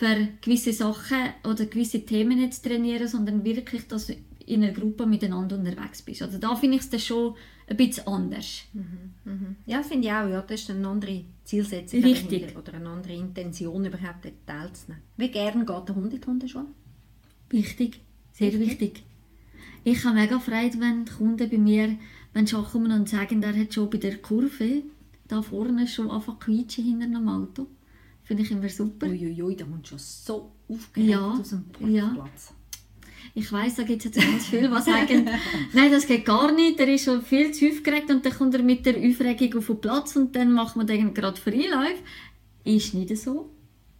für 0.00 0.28
gewisse 0.40 0.72
Sachen 0.72 1.34
oder 1.44 1.66
gewisse 1.66 2.06
Themen 2.06 2.40
jetzt 2.40 2.64
trainieren, 2.64 3.06
sondern 3.06 3.44
wirklich, 3.44 3.86
dass 3.86 4.06
du 4.06 4.14
in 4.46 4.64
einer 4.64 4.72
Gruppe 4.72 5.04
miteinander 5.04 5.58
unterwegs 5.58 6.00
bist. 6.00 6.22
Also 6.22 6.38
da 6.38 6.56
finde 6.56 6.78
ich 6.78 6.84
es 6.84 6.88
dann 6.88 7.00
schon 7.00 7.34
ein 7.68 7.76
bisschen 7.76 8.06
anders. 8.06 8.62
Ja, 9.66 9.82
finde 9.82 10.08
ich 10.08 10.12
auch, 10.14 10.26
ja. 10.26 10.40
Das 10.40 10.62
ist 10.62 10.70
eine 10.70 10.88
andere 10.88 11.24
Zielsetzung 11.44 12.02
Richtig. 12.02 12.56
oder 12.56 12.72
eine 12.72 12.88
andere 12.88 13.12
Intention, 13.12 13.84
überhaupt 13.84 14.26
teilzunehmen. 14.46 15.02
Wie 15.18 15.28
gern 15.28 15.66
geht 15.66 15.88
der 15.88 15.94
Hund 15.94 16.14
in 16.14 16.20
die 16.20 16.26
Hundeschule? 16.26 16.66
Wichtig, 17.50 18.00
sehr 18.32 18.58
wichtig. 18.58 19.02
Ich 19.84 20.02
habe 20.06 20.14
mega 20.14 20.38
Freude, 20.38 20.80
wenn 20.80 21.04
die 21.04 21.12
Kunden 21.12 21.50
bei 21.50 21.58
mir 21.58 21.98
wenn 22.32 22.46
sie 22.46 22.56
kommen 22.56 22.92
und 22.92 23.08
sagen, 23.08 23.42
der 23.42 23.54
hat 23.54 23.74
schon 23.74 23.90
bei 23.90 23.98
der 23.98 24.18
Kurve 24.18 24.82
da 25.28 25.42
vorne 25.42 25.86
schon 25.86 26.08
zu 26.22 26.32
quietschen 26.36 26.84
hinter 26.84 27.06
einem 27.06 27.28
Auto. 27.28 27.66
Finde 28.30 28.44
ich 28.44 28.52
immer 28.52 28.68
super. 28.68 29.08
Uiuiui, 29.08 29.56
da 29.56 29.64
kommt 29.64 29.88
schon 29.88 29.98
so 29.98 30.52
aufgeregt 30.68 31.10
Ja, 31.10 31.32
aus 31.32 31.48
dem 31.48 31.64
ja. 31.92 32.10
Parkplatz. 32.10 32.54
Ich 33.34 33.50
weiss, 33.50 33.74
da 33.74 33.82
gibt 33.82 34.04
es 34.04 34.14
jetzt 34.14 34.24
ganz 34.24 34.46
viele, 34.46 34.68
die 34.68 34.82
sagen, 34.82 35.28
nein, 35.72 35.90
das 35.90 36.06
geht 36.06 36.26
gar 36.26 36.52
nicht, 36.52 36.78
der 36.78 36.86
ist 36.94 37.06
schon 37.06 37.22
viel 37.22 37.50
zu 37.50 37.66
aufgeregt 37.66 38.08
und 38.08 38.24
dann 38.24 38.32
kommt 38.32 38.54
er 38.54 38.62
mit 38.62 38.86
der 38.86 38.98
Aufregung 38.98 39.58
auf 39.58 39.66
den 39.66 39.80
Platz 39.80 40.14
und 40.14 40.36
dann 40.36 40.52
macht 40.52 40.76
man 40.76 40.86
den 40.86 41.12
gerade 41.12 41.40
Freilauf. 41.40 42.00
Ist 42.62 42.94
nicht 42.94 43.16
so. 43.18 43.50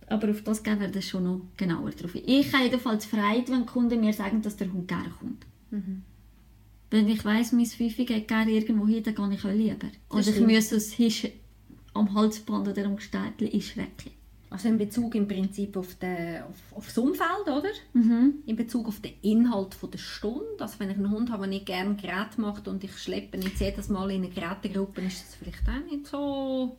Aber 0.06 0.30
auf 0.30 0.42
das 0.42 0.62
gehen 0.62 0.78
wir 0.78 0.86
dann 0.86 1.02
schon 1.02 1.24
noch 1.24 1.40
genauer 1.56 1.90
drauf. 1.90 2.14
ein. 2.14 2.22
Ich 2.24 2.52
habe 2.52 2.66
jedenfalls 2.66 3.06
Freude, 3.06 3.50
wenn 3.50 3.66
Kunden 3.66 3.98
mir 3.98 4.12
sagen, 4.12 4.42
dass 4.42 4.56
der 4.56 4.72
Hund 4.72 4.86
gerne 4.86 5.10
kommt. 5.10 5.44
Wenn 6.88 7.08
ich 7.08 7.24
weiss, 7.24 7.50
mein 7.50 7.66
Fifi 7.66 8.04
geht 8.04 8.28
gerne 8.28 8.52
irgendwo 8.52 8.86
hin, 8.86 9.02
dann 9.02 9.16
gehe 9.16 9.34
ich 9.34 9.44
auch 9.44 9.50
lieber. 9.50 9.88
Oder 10.08 10.28
ich 10.28 10.40
muss 10.40 10.70
es 10.70 10.92
Hisch 10.92 11.26
am 11.94 12.14
Halsband 12.14 12.68
oder 12.68 12.84
am 12.84 12.94
Gestaltli 12.94 13.52
einschrecken. 13.52 14.19
Also 14.52 14.68
in 14.68 14.78
Bezug 14.78 15.14
im 15.14 15.28
Prinzip 15.28 15.76
auf, 15.76 15.94
den, 15.94 16.42
auf, 16.42 16.76
auf 16.78 16.86
das 16.86 16.98
Umfeld, 16.98 17.46
oder? 17.46 17.68
Mhm. 17.92 18.34
In 18.46 18.56
Bezug 18.56 18.88
auf 18.88 19.00
den 19.00 19.12
Inhalt 19.22 19.74
von 19.74 19.90
der 19.92 19.98
Stunde. 19.98 20.44
Also 20.58 20.74
wenn 20.80 20.90
ich 20.90 20.96
einen 20.96 21.10
Hund 21.10 21.30
habe, 21.30 21.42
der 21.42 21.50
nicht 21.50 21.66
gerne 21.66 21.94
Gerät 21.94 22.36
macht 22.36 22.66
und 22.66 22.82
ich 22.82 22.98
schleppe 22.98 23.36
ihn 23.36 23.44
jetzt 23.44 23.60
jedes 23.60 23.88
Mal 23.88 24.10
in 24.10 24.24
eine 24.24 24.32
Gerätegruppe, 24.32 25.02
ist 25.02 25.22
das 25.24 25.34
vielleicht 25.36 25.62
auch 25.68 25.90
nicht 25.90 26.06
so 26.08 26.76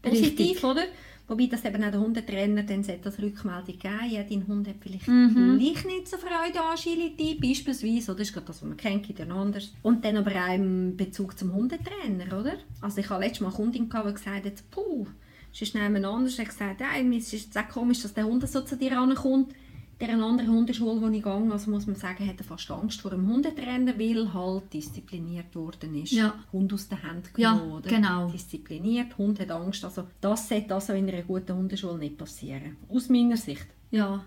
positiv, 0.00 0.38
Richtig. 0.38 0.64
oder? 0.64 0.84
Wobei 1.28 1.46
das 1.46 1.64
eben 1.64 1.84
auch 1.84 1.90
der 1.90 2.00
Hundetrainer 2.00 2.62
dann 2.64 2.82
sollte 2.82 3.02
das 3.04 3.18
Rückmeldung 3.20 3.78
geben. 3.78 4.10
Ja, 4.10 4.22
dein 4.22 4.46
Hund 4.46 4.66
hat 4.68 4.74
vielleicht 4.80 5.06
Mhm. 5.08 5.58
gleich 5.58 5.84
nicht 5.84 6.08
so 6.08 6.16
Freude 6.16 6.60
an 6.60 6.72
Agility, 6.76 7.38
beispielsweise. 7.40 8.10
Oder? 8.12 8.18
Das 8.20 8.28
ist 8.28 8.34
gerade 8.34 8.46
das, 8.46 8.60
was 8.62 8.68
man 8.68 8.76
kennt, 8.76 9.06
gibt 9.06 9.20
anders. 9.20 9.72
Und 9.82 10.04
dann 10.04 10.16
aber 10.16 10.32
auch 10.32 10.54
im 10.54 10.96
Bezug 10.96 11.38
zum 11.38 11.52
Hundetrainer, 11.54 12.38
oder? 12.40 12.54
Also 12.80 12.98
ich 13.00 13.08
habe 13.10 13.22
letztes 13.22 13.40
Mal 13.42 13.48
eine 13.48 13.56
Kundin, 13.56 13.88
gehabt, 13.88 14.08
die 14.08 14.14
gesagt 14.14 14.46
hat, 14.46 14.70
puh, 14.70 15.06
es 15.52 15.62
ist 15.62 15.74
jemand 15.74 16.04
anders. 16.04 16.38
Er 16.38 16.44
hat 16.44 16.50
gesagt, 16.52 16.80
ja, 16.80 17.02
mir 17.02 17.18
ist 17.18 17.56
auch 17.58 17.68
komisch, 17.68 18.02
dass 18.02 18.14
der 18.14 18.24
Hund 18.24 18.48
so 18.48 18.60
zu 18.62 18.76
dir 18.76 18.92
rankommt. 18.92 19.52
In 19.98 20.08
dieser 20.08 20.24
anderen 20.24 20.50
Hundeschule, 20.50 21.00
wo 21.00 21.08
ich 21.10 21.22
gehe, 21.22 21.52
also 21.52 21.70
muss 21.70 21.86
man 21.86 21.94
sagen, 21.94 22.26
hat 22.26 22.38
er 22.38 22.44
fast 22.44 22.68
Angst 22.72 23.00
vor 23.02 23.12
dem 23.12 23.28
Hundetrainer, 23.28 23.96
weil 23.98 24.34
halt 24.34 24.72
diszipliniert 24.72 25.54
worden 25.54 25.94
ist. 26.02 26.10
Ja. 26.10 26.34
Hund 26.52 26.72
aus 26.72 26.88
der 26.88 27.00
Hand 27.04 27.30
Ja, 27.36 27.52
genommen, 27.52 27.72
oder? 27.74 27.88
genau. 27.88 28.28
Diszipliniert, 28.28 29.16
Hund 29.16 29.38
hat 29.38 29.52
Angst. 29.52 29.84
Also 29.84 30.08
das 30.20 30.48
sollte 30.48 30.74
also 30.74 30.92
in 30.94 31.08
einer 31.08 31.22
guten 31.22 31.54
Hundeschule 31.56 31.98
nicht 31.98 32.18
passieren. 32.18 32.76
Aus 32.88 33.08
meiner 33.10 33.36
Sicht. 33.36 33.66
Ja, 33.92 34.24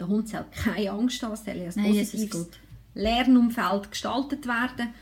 Der 0.00 0.08
Hund 0.08 0.30
soll 0.30 0.46
keine 0.50 0.90
Angst 0.92 1.22
haben, 1.22 1.32
es 1.34 1.44
soll 1.44 1.56
ja 1.56 1.64
ein 1.64 1.72
Nein, 1.76 1.96
es 1.96 2.12
positives. 2.12 2.48
Lernumfeld 2.94 3.90
gestaltet 3.90 4.46
werden. 4.46 4.94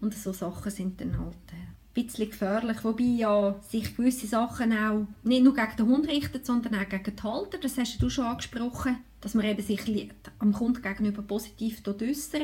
Und 0.00 0.14
so 0.14 0.32
Sachen 0.32 0.70
sind 0.70 1.00
dann 1.00 1.18
halt 1.18 1.34
äh, 1.52 1.65
bisschen 2.04 2.30
gefährlich. 2.30 2.84
Wobei 2.84 3.04
ja 3.04 3.54
sich 3.68 3.96
gewisse 3.96 4.26
Sachen 4.26 4.72
auch 4.72 5.06
nicht 5.22 5.42
nur 5.44 5.54
gegen 5.54 5.76
den 5.78 5.86
Hund 5.86 6.08
richten, 6.08 6.44
sondern 6.44 6.74
auch 6.74 6.88
gegen 6.88 7.16
die 7.16 7.22
Halter. 7.22 7.58
Das 7.58 7.76
hast 7.78 7.98
du 8.00 8.08
schon 8.10 8.26
angesprochen, 8.26 8.96
dass 9.20 9.34
man 9.34 9.44
eben 9.46 9.62
sich 9.62 10.10
am 10.38 10.52
Kunden 10.52 10.82
gegenüber 10.82 11.22
positiv 11.22 11.82
äußern. 11.86 12.42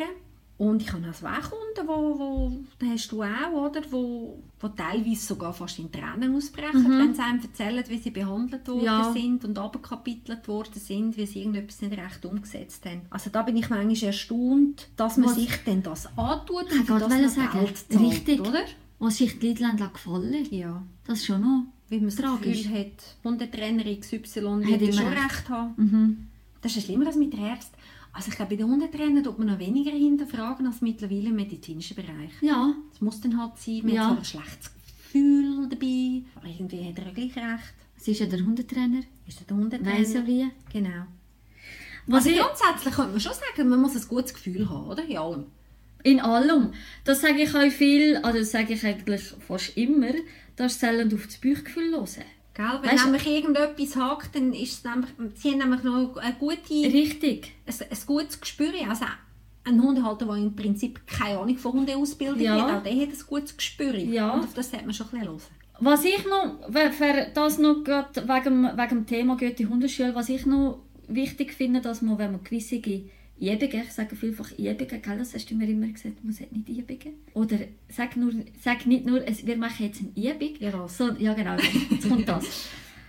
Und 0.58 0.80
ich 0.80 0.92
habe 0.92 1.08
auch 1.10 1.14
zwei 1.14 1.38
Kunden, 1.40 1.88
wo, 1.88 2.18
wo, 2.18 2.52
das 2.78 2.88
hast 2.90 3.10
du 3.10 3.22
auch, 3.22 3.52
oder? 3.52 3.80
Wo, 3.90 4.38
wo 4.60 4.68
teilweise 4.68 5.26
sogar 5.26 5.52
fast 5.52 5.78
in 5.80 5.90
Tränen 5.90 6.36
ausbrechen, 6.36 6.88
wenn 7.00 7.14
sie 7.14 7.20
einem 7.22 7.40
erzählen, 7.40 7.82
wie 7.88 7.98
sie 7.98 8.10
behandelt 8.10 8.68
worden 8.68 8.78
Mhm. 8.80 8.84
Ja. 8.84 9.12
sind 9.12 9.44
und 9.44 9.58
abgekapitelt 9.58 10.46
worden 10.46 10.74
sind, 10.78 11.16
wie 11.16 11.26
sie 11.26 11.40
irgendetwas 11.40 11.80
nicht 11.80 11.96
recht 11.98 12.24
umgesetzt 12.24 12.84
haben. 12.86 13.00
Also 13.10 13.30
da 13.30 13.42
bin 13.42 13.56
ich 13.56 13.70
manchmal 13.70 14.08
erstaunt, 14.08 14.88
dass 14.96 15.16
man 15.16 15.30
Was- 15.30 15.34
sich 15.36 15.56
denn 15.66 15.82
das 15.82 16.06
antut 16.16 16.66
Ich 16.70 16.78
und 16.80 16.90
wollte 16.90 17.08
das 17.22 17.34
sagen, 17.34 17.58
Geld 17.58 17.78
zahlt, 17.78 18.00
richtig. 18.00 18.40
oder? 18.40 18.62
Was 19.02 19.16
sich 19.18 19.38
die 19.38 19.48
Leute 19.54 19.90
gefallen 19.92 20.46
Ja. 20.50 20.82
Das 21.06 21.18
ist 21.18 21.26
schon 21.26 21.40
noch. 21.40 21.64
Wie 21.88 21.96
man 21.98 22.06
das 22.06 22.16
Tragisch. 22.16 22.62
Gefühl 22.62 22.78
hat, 22.80 23.16
Hundetrainer 23.24 23.84
XY 23.84 24.20
Hat 24.20 24.66
wird 24.66 24.80
ja 24.80 24.88
immer 24.88 24.92
schon 24.92 25.06
recht. 25.08 25.24
recht 25.24 25.48
haben. 25.50 25.74
Mhm. 25.76 26.26
Das 26.62 26.72
ist 26.72 26.76
ja 26.76 26.82
schlimmer 26.82 27.06
als 27.06 27.16
mit 27.16 27.34
Ärzten. 27.34 27.76
Also 28.14 28.28
ich 28.30 28.36
glaube, 28.36 28.50
bei 28.50 28.56
den 28.56 28.66
Hundetrainern 28.70 29.24
tut 29.24 29.38
man 29.38 29.48
noch 29.48 29.58
weniger 29.58 29.90
hinterfragen 29.90 30.66
als 30.66 30.80
mittlerweile 30.80 31.28
im 31.28 31.36
medizinischen 31.36 31.96
Bereich. 31.96 32.30
Ja, 32.40 32.74
Es 32.94 33.00
muss 33.00 33.20
dann 33.20 33.38
halt 33.40 33.58
sein, 33.58 33.80
man 33.84 33.94
Ja. 33.94 34.10
hat 34.10 34.18
ein 34.18 34.24
schlechtes 34.24 34.70
Gefühl 34.74 35.68
dabei, 35.68 36.22
aber 36.36 36.46
irgendwie 36.46 36.88
hat 36.88 36.98
er 36.98 37.06
ja 37.06 37.12
gleich 37.12 37.36
recht. 37.36 37.74
es 37.96 38.08
ist 38.08 38.20
ja 38.20 38.26
der 38.26 38.44
Hundetrainer. 38.44 39.00
Ist 39.26 39.40
er 39.40 39.46
der 39.46 39.56
Hundetrainer? 39.56 39.98
Weiss 39.98 40.12
ja 40.14 40.26
wie. 40.26 40.48
Genau. 40.72 41.04
Was 42.06 42.24
Also 42.26 42.30
ich, 42.30 42.38
grundsätzlich 42.42 42.94
könnte 42.94 43.12
man 43.12 43.20
schon 43.20 43.32
sagen, 43.32 43.68
man 43.68 43.80
muss 43.80 43.94
ein 43.94 44.08
gutes 44.08 44.34
Gefühl 44.34 44.68
haben, 44.68 44.86
oder? 44.88 45.04
In 45.04 45.16
allem. 45.18 45.44
In 46.02 46.20
allem. 46.20 46.72
Das 47.04 47.20
sage 47.20 47.42
ich 47.42 47.54
euch 47.54 47.72
viel, 47.72 48.16
also 48.18 48.38
das 48.38 48.50
sage 48.52 48.74
ich 48.74 48.84
eigentlich 48.84 49.22
fast 49.46 49.76
immer, 49.76 50.12
dass 50.56 50.80
sollen 50.80 51.12
auf 51.14 51.26
das 51.26 51.38
Bauchgefühl 51.38 51.92
hören. 51.92 52.06
Gell? 52.54 52.66
Wenn 52.82 52.90
Weißt 52.90 53.04
nämlich 53.06 53.26
irgendetwas 53.26 53.96
hakt, 53.96 54.34
dann 54.36 54.52
ist 54.52 54.72
es 54.72 54.84
nämlich, 54.84 55.10
sie 55.36 55.52
haben 55.52 55.58
nämlich 55.58 55.82
noch 55.82 56.16
eine 56.16 56.34
gute, 56.34 56.56
ein, 56.74 56.90
Richtig. 56.92 57.52
ein 57.66 57.96
gutes 58.06 58.40
Gespür. 58.40 58.72
Also 58.88 59.06
ein 59.64 59.82
Hundehalter, 59.82 60.26
der 60.26 60.34
im 60.36 60.54
Prinzip 60.54 61.06
keine 61.06 61.38
Ahnung 61.38 61.56
von 61.56 61.72
Hundeausbildung 61.72 62.40
Ja. 62.40 62.60
hat, 62.68 62.78
auch 62.78 62.82
der 62.82 62.92
hat 62.94 63.08
ein 63.08 63.18
gutes 63.26 63.56
Gespür. 63.56 63.94
Ja. 63.96 64.32
Und 64.32 64.40
auf 64.44 64.52
das 64.54 64.70
sollte 64.70 64.84
man 64.84 64.92
schon 64.94 65.06
ein 65.06 65.20
bisschen 65.20 65.28
hören. 65.28 65.40
Was 65.80 66.04
ich 66.04 66.24
noch, 66.26 66.68
für- 66.92 67.30
das 67.32 67.58
noch 67.58 67.76
wegen, 67.86 68.64
wegen 68.64 68.88
dem 68.88 69.06
Thema 69.06 69.36
Goethe 69.36 69.66
Hundeschule, 69.68 70.14
was 70.14 70.28
ich 70.28 70.44
noch 70.44 70.80
wichtig 71.08 71.54
finde, 71.54 71.80
dass 71.80 72.02
man, 72.02 72.18
wenn 72.18 72.32
man 72.32 72.44
gewisse 72.44 72.80
Übungen, 73.42 73.82
ich 73.84 73.92
sage 73.92 74.14
vielfach 74.14 74.52
Übungen, 74.52 75.02
gell, 75.02 75.18
das 75.18 75.34
hast 75.34 75.50
du 75.50 75.54
mir 75.54 75.68
immer 75.68 75.88
gesagt, 75.88 76.22
man 76.22 76.32
sagt 76.32 76.52
nicht 76.52 76.68
Übungen. 76.68 77.14
Oder 77.34 77.58
sag, 77.88 78.16
nur, 78.16 78.32
sag 78.62 78.86
nicht 78.86 79.04
nur, 79.04 79.26
es, 79.26 79.44
wir 79.44 79.56
machen 79.56 79.86
jetzt 79.86 80.00
eine 80.00 80.32
Übung. 80.32 80.56
Ja? 80.60 80.88
So, 80.88 81.10
ja 81.18 81.34
genau, 81.34 81.56
jetzt 81.56 82.08
kommt 82.08 82.28
das. 82.28 82.44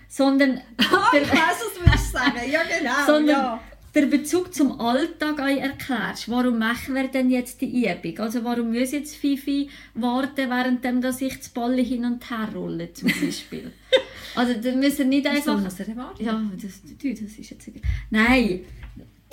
Sondern 0.10 0.62
ich 0.80 0.92
weiss, 0.92 1.64
was 1.84 2.06
du 2.06 2.12
sagen. 2.12 2.52
Ja, 2.52 2.62
genau. 2.64 3.06
sondern 3.06 3.60
der 3.94 4.06
Bezug 4.08 4.54
zum 4.54 4.80
Alltag 4.80 5.40
euch 5.40 5.60
erklärst. 5.60 6.30
Warum 6.30 6.58
machen 6.58 6.96
wir 6.96 7.08
denn 7.10 7.30
jetzt 7.30 7.62
die 7.62 7.86
Übung? 7.86 8.20
Also 8.20 8.44
warum 8.44 8.72
muss 8.74 8.92
jetzt 8.92 9.16
Fifi 9.16 9.70
warten, 9.94 10.50
während 10.50 10.84
dass 11.04 11.22
ich 11.22 11.38
das 11.38 11.50
Ball 11.50 11.78
hin 11.78 12.06
und 12.06 12.28
her 12.30 12.50
rolle, 12.56 12.92
zum 12.94 13.10
Beispiel? 13.10 13.72
also 14.36 14.54
da 14.60 14.76
müssen 14.76 14.98
wir 14.98 15.06
nicht 15.06 15.28
einfach... 15.28 15.64
warten? 15.64 16.24
Ja, 16.24 16.42
das, 16.60 16.82
du, 16.82 17.10
das 17.12 17.38
ist 17.38 17.50
jetzt... 17.52 17.70
Nein, 18.10 18.62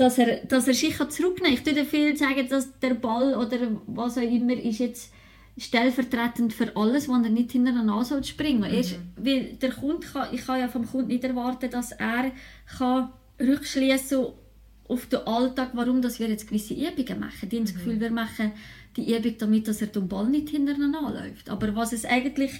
dass 0.00 0.16
er, 0.16 0.46
dass 0.46 0.66
er 0.66 0.72
sich 0.72 0.96
kann 0.96 1.10
zurücknehmen 1.10 1.56
kann. 1.56 1.74
Ich 1.74 1.76
würde 1.76 1.84
viel 1.84 2.16
sagen, 2.16 2.48
dass 2.48 2.78
der 2.78 2.94
Ball 2.94 3.34
oder 3.34 3.58
was 3.86 4.16
auch 4.16 4.22
immer 4.22 4.54
ist 4.54 4.78
jetzt 4.78 5.12
stellvertretend 5.58 6.54
für 6.54 6.74
alles, 6.74 7.06
was 7.06 7.22
er 7.22 7.28
nicht 7.28 7.52
hinter 7.52 7.72
der 7.72 7.82
Nase 7.82 8.24
springen 8.24 8.62
soll. 8.62 8.72
Erst, 8.72 8.98
weil 9.16 9.56
der 9.60 9.72
Kunde 9.72 10.06
kann, 10.06 10.28
ich 10.32 10.46
kann 10.46 10.58
ja 10.58 10.68
vom 10.68 10.86
Kunden 10.86 11.08
nicht 11.08 11.24
erwarten, 11.24 11.70
dass 11.70 11.92
er 11.92 12.32
kann 12.78 13.10
rückschließen 13.38 14.26
auf 14.88 15.06
den 15.06 15.20
Alltag, 15.20 15.72
warum 15.74 16.00
dass 16.00 16.18
wir 16.18 16.28
jetzt 16.28 16.48
gewisse 16.48 16.72
Übungen 16.72 17.20
machen. 17.20 17.48
Die 17.50 17.56
haben 17.56 17.64
das 17.66 17.74
Gefühl, 17.74 18.00
wir 18.00 18.10
machen 18.10 18.52
die 18.96 19.14
Übung, 19.14 19.34
damit 19.36 19.68
dass 19.68 19.82
er 19.82 19.88
den 19.88 20.08
Ball 20.08 20.28
nicht 20.28 20.48
hinter 20.48 20.74
den 20.74 20.94
anläuft. 20.94 21.50
Aber 21.50 21.76
was 21.76 21.92
es 21.92 22.06
eigentlich 22.06 22.52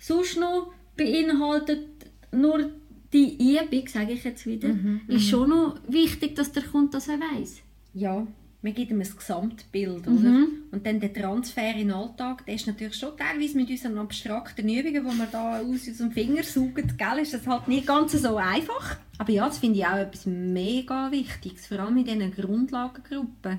sonst 0.00 0.36
noch 0.36 0.72
beinhaltet, 0.96 1.86
nur 2.32 2.72
die 3.12 3.36
Übung, 3.56 3.86
sage 3.88 4.12
ich 4.12 4.24
jetzt 4.24 4.46
wieder, 4.46 4.70
ist 5.06 5.28
schon 5.28 5.50
noch 5.50 5.78
wichtig, 5.88 6.34
dass 6.36 6.52
der 6.52 6.62
Kunde 6.62 6.90
das 6.92 7.08
auch 7.08 7.14
weiss. 7.34 7.60
Ja, 7.94 8.26
man 8.60 8.74
gibt 8.74 8.90
ihm 8.90 9.00
ein 9.00 9.08
Gesamtbild, 9.16 10.06
Mhm. 10.06 10.16
oder? 10.18 10.46
Und 10.72 10.84
dann 10.86 11.00
der 11.00 11.12
Transfer 11.12 11.70
in 11.72 11.88
den 11.88 11.90
Alltag, 11.92 12.44
der 12.44 12.54
ist 12.56 12.66
natürlich 12.66 12.96
schon 12.96 13.16
teilweise 13.16 13.56
mit 13.56 13.70
unseren 13.70 13.98
abstrakten 13.98 14.68
Übungen, 14.68 15.04
die 15.10 15.18
wir 15.18 15.28
da 15.30 15.60
aus 15.60 15.86
unserem 15.86 16.10
Finger 16.12 16.42
saugen, 16.42 16.92
gell, 16.98 17.18
ist 17.22 17.32
das 17.34 17.46
halt 17.46 17.68
nicht 17.68 17.86
ganz 17.86 18.12
so 18.12 18.36
einfach. 18.36 18.96
Aber 19.16 19.32
ja, 19.32 19.46
das 19.46 19.58
finde 19.58 19.78
ich 19.78 19.86
auch 19.86 19.96
etwas 19.96 20.26
mega 20.26 21.10
Wichtiges, 21.12 21.66
vor 21.66 21.78
allem 21.80 21.96
in 21.98 22.04
diesen 22.04 22.32
Grundlagengruppen, 22.32 23.58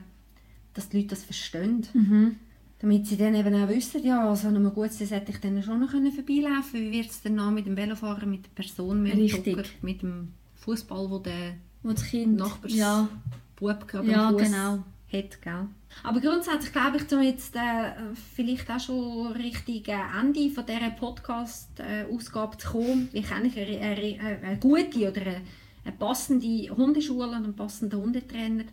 dass 0.73 0.89
die 0.89 0.97
Leute 0.97 1.09
das 1.09 1.23
verstehen. 1.23 1.87
Mhm. 1.93 2.35
Damit 2.81 3.07
sie 3.07 3.17
dann 3.17 3.35
eben 3.35 3.53
auch 3.61 3.67
wissen, 3.67 4.05
ja, 4.05 4.31
an 4.31 4.55
einem 4.55 4.73
guten 4.73 5.05
hätte 5.05 5.31
ich 5.31 5.39
dann 5.39 5.61
schon 5.61 5.81
noch 5.81 5.91
können 5.91 6.13
vorbeilaufen 6.13 6.71
können. 6.71 6.85
Wie 6.85 6.91
wird 6.91 7.09
es 7.09 7.21
dann 7.21 7.53
mit 7.53 7.65
dem 7.65 7.75
Velofahrer, 7.75 8.25
mit 8.25 8.45
der 8.45 8.51
Person, 8.51 9.03
mit 9.03 9.13
dem 9.13 9.19
Richtig. 9.19 9.47
Jogger, 9.47 9.69
mit 9.81 10.01
dem 10.01 10.33
Fußball, 10.55 11.09
wo 11.09 11.19
der 11.19 11.55
Wo 11.83 11.91
das 11.91 12.03
Kind... 12.03 12.37
Nachbars 12.37 12.73
Ja, 12.73 13.09
Bub 13.57 13.85
Ja, 14.03 14.31
genau. 14.31 14.85
hat. 15.11 15.41
Gell? 15.41 15.67
Aber 16.03 16.21
grundsätzlich 16.21 16.71
glaube 16.71 16.97
ich, 16.97 17.11
um 17.11 17.21
jetzt 17.21 17.55
äh, 17.55 17.91
vielleicht 18.35 18.69
auch 18.69 18.79
schon 18.79 19.33
Richtung 19.33 19.83
äh, 19.87 20.19
Ende 20.19 20.49
von 20.49 20.65
dieser 20.65 20.91
Podcast-Ausgabe 20.91 22.57
zu 22.57 22.69
kommen, 22.69 23.09
wie 23.11 23.21
kann 23.21 23.43
ich 23.43 23.57
eine, 23.57 23.79
eine, 23.79 24.19
eine 24.41 24.57
gute 24.59 25.11
oder 25.11 25.21
eine, 25.21 25.41
eine 25.83 25.95
passende 25.97 26.69
Hundeschule 26.69 27.27
und 27.27 27.35
einen 27.43 27.55
passenden 27.55 28.01
Hundetrainer? 28.01 28.65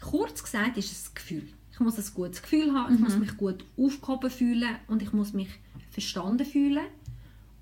Kurz 0.00 0.42
gesagt 0.42 0.76
ist 0.76 0.92
es 0.92 1.08
ein 1.08 1.14
Gefühl. 1.14 1.48
Ich 1.80 1.84
muss 1.84 1.96
ein 1.96 2.14
gutes 2.14 2.42
Gefühl 2.42 2.74
haben, 2.74 2.94
ich 2.94 3.00
muss 3.00 3.16
mich 3.16 3.38
gut 3.38 3.64
aufgehoben 3.78 4.30
fühlen 4.30 4.76
und 4.86 5.00
ich 5.00 5.14
muss 5.14 5.32
mich 5.32 5.48
verstanden 5.90 6.44
fühlen 6.44 6.84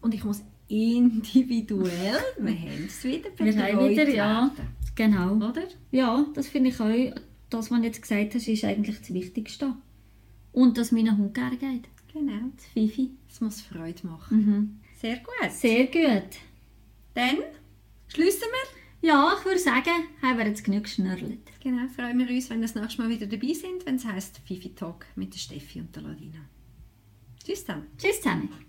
und 0.00 0.12
ich 0.12 0.24
muss 0.24 0.42
individuell, 0.66 2.18
wir 2.38 2.52
haben 2.52 2.84
es 2.84 3.04
wieder, 3.04 3.30
betreut 3.30 3.90
wieder, 3.90 4.08
ja. 4.08 4.50
Genau. 4.96 5.36
Oder? 5.36 5.62
Ja, 5.92 6.26
das 6.34 6.48
finde 6.48 6.70
ich 6.70 6.80
auch, 6.80 7.14
das, 7.48 7.70
was 7.70 7.78
du 7.78 7.84
jetzt 7.86 8.02
gesagt 8.02 8.34
hast, 8.34 8.48
ist 8.48 8.64
eigentlich 8.64 8.98
das 8.98 9.14
Wichtigste. 9.14 9.74
Und 10.50 10.76
dass 10.78 10.90
meinem 10.90 11.16
Hund 11.16 11.34
gerne 11.34 11.56
geht. 11.56 11.84
Genau. 12.12 12.50
Das 12.56 12.66
Fifi. 12.66 13.10
Es 13.30 13.40
muss 13.40 13.60
Freude 13.60 14.04
machen. 14.04 14.36
Mhm. 14.36 14.80
Sehr 15.00 15.18
gut. 15.18 15.52
Sehr 15.52 15.86
gut. 15.86 16.38
Dann 17.14 17.36
schließen 18.08 18.40
wir. 18.40 18.77
Ja, 19.00 19.36
ich 19.38 19.44
würde 19.44 19.60
sagen, 19.60 20.08
haben 20.22 20.38
wir 20.38 20.46
jetzt 20.46 20.64
genug 20.64 20.84
geschnörlt. 20.84 21.38
Genau, 21.60 21.86
freuen 21.88 22.18
wir 22.18 22.28
uns, 22.28 22.50
wenn 22.50 22.58
ihr 22.58 22.66
das 22.66 22.74
nächste 22.74 23.02
Mal 23.02 23.10
wieder 23.10 23.26
dabei 23.26 23.52
sind, 23.52 23.86
wenn 23.86 23.94
es 23.94 24.04
heisst 24.04 24.40
Fifi 24.44 24.74
Talk 24.74 25.06
mit 25.14 25.34
der 25.34 25.38
Steffi 25.38 25.80
und 25.80 25.94
der 25.94 26.02
Ladina. 26.02 26.40
Tschüss 27.44 27.64
dann. 27.64 27.86
Tschüss 27.96 28.20
zusammen. 28.20 28.67